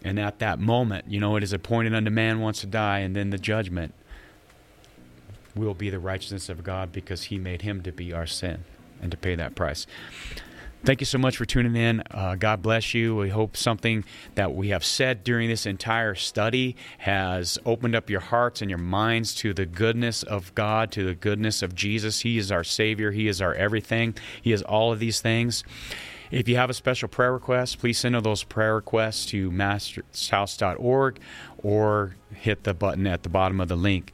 And 0.04 0.20
at 0.20 0.40
that 0.40 0.60
moment, 0.60 1.06
you 1.10 1.20
know, 1.20 1.36
it 1.36 1.44
is 1.44 1.54
appointed 1.54 1.94
unto 1.94 2.12
man 2.12 2.40
once 2.40 2.62
to 2.62 2.68
die, 2.68 3.00
and 3.00 3.16
then 3.16 3.30
the 3.30 3.38
judgment 3.38 3.94
will 5.58 5.74
be 5.74 5.90
the 5.90 6.00
righteousness 6.00 6.50
of 6.50 6.64
God 6.64 6.92
because 6.92 7.24
He 7.24 7.38
made 7.38 7.62
Him 7.62 7.82
to 7.84 7.92
be 7.92 8.14
our 8.14 8.28
sin 8.28 8.64
and 9.02 9.12
to 9.12 9.18
pay 9.18 9.36
that 9.36 9.56
price. 9.56 9.86
Thank 10.84 11.02
you 11.02 11.06
so 11.06 11.18
much 11.18 11.38
for 11.38 11.46
tuning 11.46 11.76
in. 11.76 12.04
Uh, 12.12 12.36
God 12.36 12.62
bless 12.62 12.94
you. 12.94 13.16
We 13.16 13.30
hope 13.30 13.58
something 13.58 14.06
that 14.36 14.54
we 14.54 14.70
have 14.70 14.86
said 14.86 15.24
during 15.24 15.50
this 15.50 15.66
entire 15.66 16.16
study 16.16 16.76
has 17.00 17.58
opened 17.66 17.96
up 17.96 18.10
your 18.10 18.20
hearts 18.20 18.62
and 18.62 18.70
your 18.70 18.78
minds 18.78 19.34
to 19.36 19.54
the 19.54 19.66
goodness 19.66 20.24
of 20.24 20.54
God, 20.56 20.92
to 20.94 21.04
the 21.04 21.16
goodness 21.16 21.62
of 21.62 21.74
Jesus. 21.76 22.22
He 22.22 22.38
is 22.38 22.52
our 22.52 22.64
Savior, 22.64 23.12
He 23.12 23.28
is 23.28 23.42
our 23.42 23.54
everything, 23.56 24.16
He 24.42 24.54
is 24.54 24.62
all 24.62 24.94
of 24.94 25.00
these 25.00 25.20
things. 25.20 25.64
If 26.30 26.48
you 26.48 26.58
have 26.58 26.70
a 26.70 26.74
special 26.74 27.08
prayer 27.08 27.34
request, 27.34 27.80
please 27.80 27.98
send 27.98 28.16
those 28.16 28.44
prayer 28.44 28.76
requests 28.76 29.26
to 29.28 29.50
mastershouse.org 29.50 31.20
or 31.64 32.16
hit 32.34 32.64
the 32.64 32.74
button 32.74 33.08
at 33.08 33.24
the 33.24 33.30
bottom 33.30 33.60
of 33.60 33.68
the 33.68 33.76
link. 33.76 34.12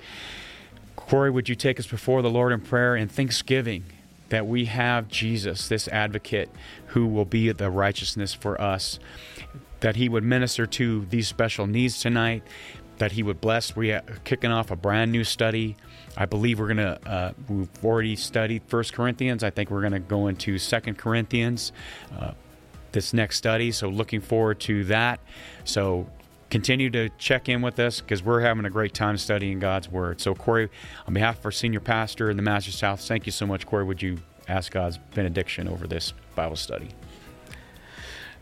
Corey, 1.08 1.30
would 1.30 1.50
you 1.50 1.56
take 1.56 1.80
us 1.80 1.88
before 1.88 2.22
the 2.22 2.30
Lord 2.30 2.54
in 2.54 2.62
prayer 2.62 2.96
and 2.96 3.12
thanksgiving 3.12 3.84
that 4.30 4.48
we 4.48 4.66
have 4.66 5.08
Jesus, 5.08 5.68
this 5.68 5.88
advocate, 5.90 6.50
who 6.88 7.06
will 7.06 7.26
be 7.26 7.52
the 7.52 7.70
righteousness 7.70 8.34
for 8.34 8.60
us, 8.60 8.98
that 9.82 9.96
he 9.96 10.10
would 10.10 10.24
minister 10.24 10.66
to 10.66 11.06
these 11.06 11.28
special 11.28 11.68
needs 11.68 12.00
tonight, 12.02 12.42
that 12.98 13.12
he 13.12 13.22
would 13.22 13.42
bless. 13.42 13.76
We're 13.76 14.02
kicking 14.24 14.52
off 14.52 14.72
a 14.72 14.76
brand 14.76 15.12
new 15.12 15.24
study. 15.24 15.76
I 16.16 16.26
believe 16.26 16.60
we're 16.60 16.74
going 16.74 16.78
to, 16.78 17.10
uh, 17.10 17.34
we've 17.50 17.70
already 17.84 18.16
studied 18.16 18.64
First 18.68 18.94
Corinthians. 18.94 19.44
I 19.44 19.50
think 19.50 19.70
we're 19.70 19.82
going 19.82 19.94
to 19.94 20.00
go 20.00 20.28
into 20.28 20.58
Second 20.58 20.98
Corinthians. 20.98 21.72
Uh, 22.18 22.32
this 22.94 23.14
next 23.14 23.38
study. 23.38 23.72
So, 23.72 23.90
looking 23.90 24.22
forward 24.22 24.60
to 24.62 24.86
that. 24.86 25.20
So, 25.66 26.08
continue 26.54 26.88
to 26.88 27.10
check 27.18 27.50
in 27.50 27.64
with 27.64 27.80
us 27.80 28.00
because 28.00 28.22
we're 28.22 28.42
having 28.42 28.64
a 28.64 28.70
great 28.70 28.94
time 28.94 29.18
studying 29.18 29.58
God's 29.58 29.90
Word. 29.90 30.22
So, 30.22 30.36
Corey, 30.36 30.70
on 31.08 31.16
behalf 31.16 31.40
of 31.40 31.46
our 31.46 31.52
senior 31.52 31.80
pastor 31.80 32.30
in 32.30 32.38
the 32.38 32.44
Master's 32.44 32.80
House, 32.80 33.08
thank 33.08 33.26
you 33.26 33.32
so 33.32 33.48
much, 33.48 33.66
Corey. 33.66 33.84
Would 33.84 34.04
you 34.04 34.20
ask 34.48 34.72
God's 34.72 35.00
benediction 35.16 35.68
over 35.68 35.88
this 35.88 36.14
Bible 36.36 36.56
study? 36.56 36.90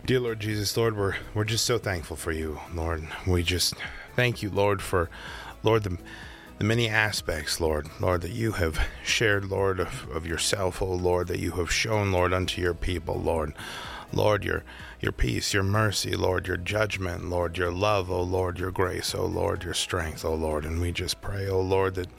Dear 0.05 0.19
Lord 0.19 0.41
Jesus, 0.41 0.75
Lord, 0.75 0.97
we're 0.97 1.15
we're 1.33 1.45
just 1.45 1.65
so 1.65 1.77
thankful 1.77 2.17
for 2.17 2.33
you, 2.33 2.59
Lord. 2.73 3.07
We 3.25 3.43
just 3.43 3.75
thank 4.17 4.43
you, 4.43 4.49
Lord, 4.49 4.81
for 4.81 5.09
Lord 5.63 5.83
the 5.83 5.97
the 6.57 6.65
many 6.65 6.89
aspects, 6.89 7.61
Lord, 7.61 7.87
Lord, 8.01 8.23
that 8.23 8.33
you 8.33 8.51
have 8.51 8.77
shared, 9.05 9.45
Lord, 9.45 9.79
of, 9.79 10.07
of 10.11 10.27
yourself, 10.27 10.81
oh 10.81 10.93
Lord, 10.93 11.27
that 11.29 11.39
you 11.39 11.51
have 11.51 11.71
shown, 11.71 12.11
Lord, 12.11 12.33
unto 12.33 12.61
your 12.61 12.73
people, 12.73 13.15
Lord. 13.15 13.53
Lord, 14.13 14.43
your 14.43 14.63
your 14.99 15.11
peace, 15.11 15.53
your 15.53 15.63
mercy, 15.63 16.15
Lord, 16.15 16.47
your 16.47 16.57
judgment, 16.57 17.27
Lord, 17.27 17.57
your 17.57 17.71
love, 17.71 18.11
oh 18.11 18.21
Lord, 18.21 18.59
your 18.59 18.71
grace, 18.71 19.15
oh 19.15 19.25
Lord, 19.25 19.63
your 19.63 19.73
strength, 19.73 20.23
oh 20.23 20.35
Lord. 20.35 20.63
And 20.63 20.79
we 20.79 20.91
just 20.91 21.21
pray, 21.21 21.47
oh 21.47 21.61
Lord, 21.61 21.95
that 21.95 22.09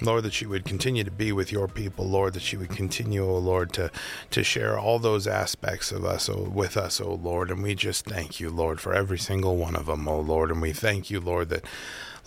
Lord, 0.00 0.22
that 0.24 0.40
you 0.40 0.48
would 0.48 0.64
continue 0.64 1.02
to 1.02 1.10
be 1.10 1.32
with 1.32 1.50
your 1.50 1.66
people, 1.66 2.06
Lord, 2.08 2.34
that 2.34 2.52
you 2.52 2.60
would 2.60 2.70
continue, 2.70 3.28
oh 3.28 3.38
Lord, 3.38 3.72
to 3.74 3.90
to 4.30 4.44
share 4.44 4.78
all 4.78 4.98
those 4.98 5.26
aspects 5.26 5.90
of 5.90 6.04
us 6.04 6.28
oh, 6.28 6.42
with 6.42 6.76
us, 6.76 7.00
oh 7.00 7.14
Lord. 7.14 7.50
And 7.50 7.62
we 7.62 7.74
just 7.74 8.04
thank 8.04 8.38
you, 8.38 8.50
Lord, 8.50 8.80
for 8.80 8.94
every 8.94 9.18
single 9.18 9.56
one 9.56 9.74
of 9.74 9.86
them, 9.86 10.06
oh 10.06 10.20
Lord. 10.20 10.50
And 10.50 10.62
we 10.62 10.72
thank 10.72 11.10
you, 11.10 11.20
Lord, 11.20 11.48
that 11.48 11.64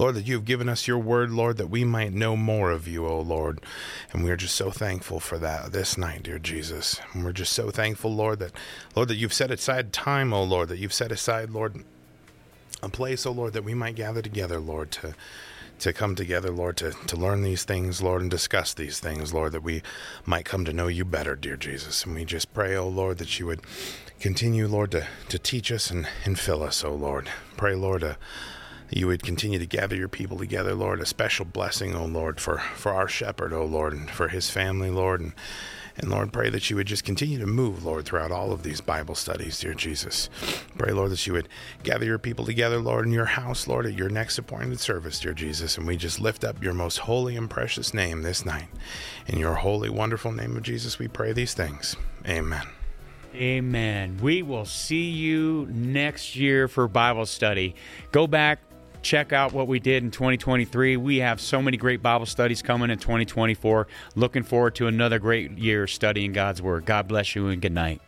Lord, 0.02 0.16
that 0.16 0.26
you 0.26 0.34
have 0.34 0.46
given 0.46 0.68
us 0.68 0.88
your 0.88 0.98
word, 0.98 1.30
Lord, 1.30 1.58
that 1.58 1.70
we 1.70 1.84
might 1.84 2.12
know 2.12 2.36
more 2.36 2.72
of 2.72 2.88
you, 2.88 3.06
O 3.06 3.22
Lord. 3.22 3.62
And 4.12 4.24
we 4.24 4.32
are 4.32 4.36
just 4.36 4.56
so 4.56 4.72
thankful 4.72 5.20
for 5.20 5.38
that 5.38 5.74
this 5.74 5.96
night, 5.96 6.24
dear 6.24 6.40
Jesus. 6.40 7.00
And 7.14 7.24
we're 7.24 7.34
just 7.34 7.54
so 7.54 7.70
thankful, 7.70 8.12
Lord, 8.12 8.40
that 8.40 8.52
Lord, 8.96 9.10
that 9.10 9.18
you've 9.18 9.32
set 9.32 9.52
aside 9.52 9.94
time, 9.94 10.34
O 10.34 10.42
Lord, 10.42 10.70
that 10.70 10.80
you've 10.80 10.92
set 10.92 11.12
aside, 11.12 11.52
Lord, 11.52 11.84
a 12.82 12.90
place, 12.90 13.28
O 13.28 13.32
Lord, 13.32 13.54
that 13.54 13.64
we 13.64 13.76
might 13.76 13.94
gather 13.94 14.24
together, 14.24 14.60
Lord, 14.60 14.90
to 14.94 15.14
to 15.78 15.94
come 15.94 16.16
together, 16.16 16.50
Lord, 16.50 16.78
to, 16.78 16.92
to 16.92 17.16
learn 17.16 17.44
these 17.44 17.64
things, 17.64 18.02
Lord, 18.02 18.22
and 18.22 18.30
discuss 18.30 18.74
these 18.74 19.00
things, 19.00 19.36
Lord, 19.36 19.52
that 19.52 19.64
we 19.64 19.84
might 20.26 20.46
come 20.46 20.66
to 20.66 20.74
know 20.74 20.88
you 20.88 21.06
better, 21.06 21.36
dear 21.36 21.58
Jesus. 21.58 22.06
And 22.06 22.16
we 22.16 22.26
just 22.26 22.54
pray, 22.54 22.76
O 22.76 22.88
Lord, 22.88 23.20
that 23.20 23.40
you 23.40 23.48
would 23.48 23.62
continue, 24.20 24.68
Lord, 24.68 24.92
to, 24.92 25.08
to 25.30 25.40
teach 25.40 25.72
us 25.72 25.90
and, 25.92 26.08
and 26.24 26.40
fill 26.40 26.62
us, 26.62 26.84
O 26.84 26.94
Lord. 26.94 27.30
Pray, 27.58 27.74
Lord, 27.74 28.04
a, 28.04 28.18
you 28.92 29.08
would 29.08 29.24
continue 29.24 29.58
to 29.58 29.66
gather 29.66 29.96
your 29.96 30.10
people 30.10 30.38
together, 30.38 30.76
Lord. 30.76 31.00
A 31.00 31.06
special 31.06 31.46
blessing, 31.46 31.96
O 31.96 32.06
Lord, 32.06 32.42
for, 32.42 32.58
for 32.58 32.94
our 32.94 33.08
shepherd, 33.08 33.54
O 33.54 33.64
Lord, 33.64 33.94
and 33.94 34.10
for 34.10 34.28
his 34.28 34.50
family, 34.50 34.90
Lord. 34.90 35.22
And, 35.22 35.34
and 35.98 36.12
Lord, 36.12 36.34
pray 36.34 36.50
that 36.50 36.70
you 36.70 36.76
would 36.76 36.88
just 36.88 37.06
continue 37.06 37.40
to 37.40 37.46
move, 37.46 37.86
Lord, 37.86 38.06
throughout 38.06 38.32
all 38.32 38.52
of 38.52 38.64
these 38.64 38.82
Bible 38.82 39.16
studies, 39.16 39.60
dear 39.60 39.74
Jesus. 39.74 40.30
Pray, 40.78 40.92
Lord, 40.92 41.12
that 41.12 41.26
you 41.26 41.32
would 41.34 41.48
gather 41.84 42.06
your 42.06 42.20
people 42.20 42.46
together, 42.46 42.80
Lord, 42.80 43.06
in 43.06 43.14
your 43.14 43.26
house, 43.26 43.66
Lord, 43.66 43.86
at 43.86 43.94
your 43.94 44.10
next 44.10 44.38
appointed 44.38 44.80
service, 44.82 45.22
dear 45.22 45.34
Jesus. 45.34 45.78
And 45.78 45.88
we 45.88 45.96
just 45.96 46.20
lift 46.20 46.44
up 46.44 46.62
your 46.62 46.74
most 46.74 46.98
holy 46.98 47.38
and 47.38 47.50
precious 47.50 47.94
name 47.94 48.24
this 48.24 48.46
night. 48.46 48.68
In 49.28 49.40
your 49.40 49.56
holy, 49.56 49.90
wonderful 49.90 50.34
name 50.34 50.58
of 50.58 50.64
Jesus, 50.64 51.00
we 51.00 51.08
pray 51.08 51.32
these 51.32 51.54
things. 51.54 51.96
Amen. 52.28 52.68
Amen. 53.34 54.20
We 54.22 54.42
will 54.42 54.66
see 54.66 55.10
you 55.10 55.68
next 55.72 56.36
year 56.36 56.68
for 56.68 56.88
Bible 56.90 57.26
study. 57.26 57.76
Go 58.12 58.28
back, 58.28 58.60
check 59.02 59.34
out 59.34 59.54
what 59.54 59.68
we 59.68 59.80
did 59.80 60.04
in 60.04 60.12
2023. 60.12 60.98
We 60.98 61.18
have 61.18 61.42
so 61.42 61.62
many 61.62 61.78
great 61.78 62.02
Bible 62.02 62.26
studies 62.26 62.62
coming 62.62 62.90
in 62.90 63.00
2024. 63.00 63.88
Looking 64.16 64.44
forward 64.44 64.76
to 64.76 64.88
another 64.88 65.20
great 65.20 65.58
year 65.58 65.88
studying 65.88 66.34
God's 66.34 66.62
Word. 66.62 66.86
God 66.86 67.08
bless 67.08 67.36
you 67.36 67.48
and 67.48 67.62
good 67.62 67.74
night. 67.74 68.02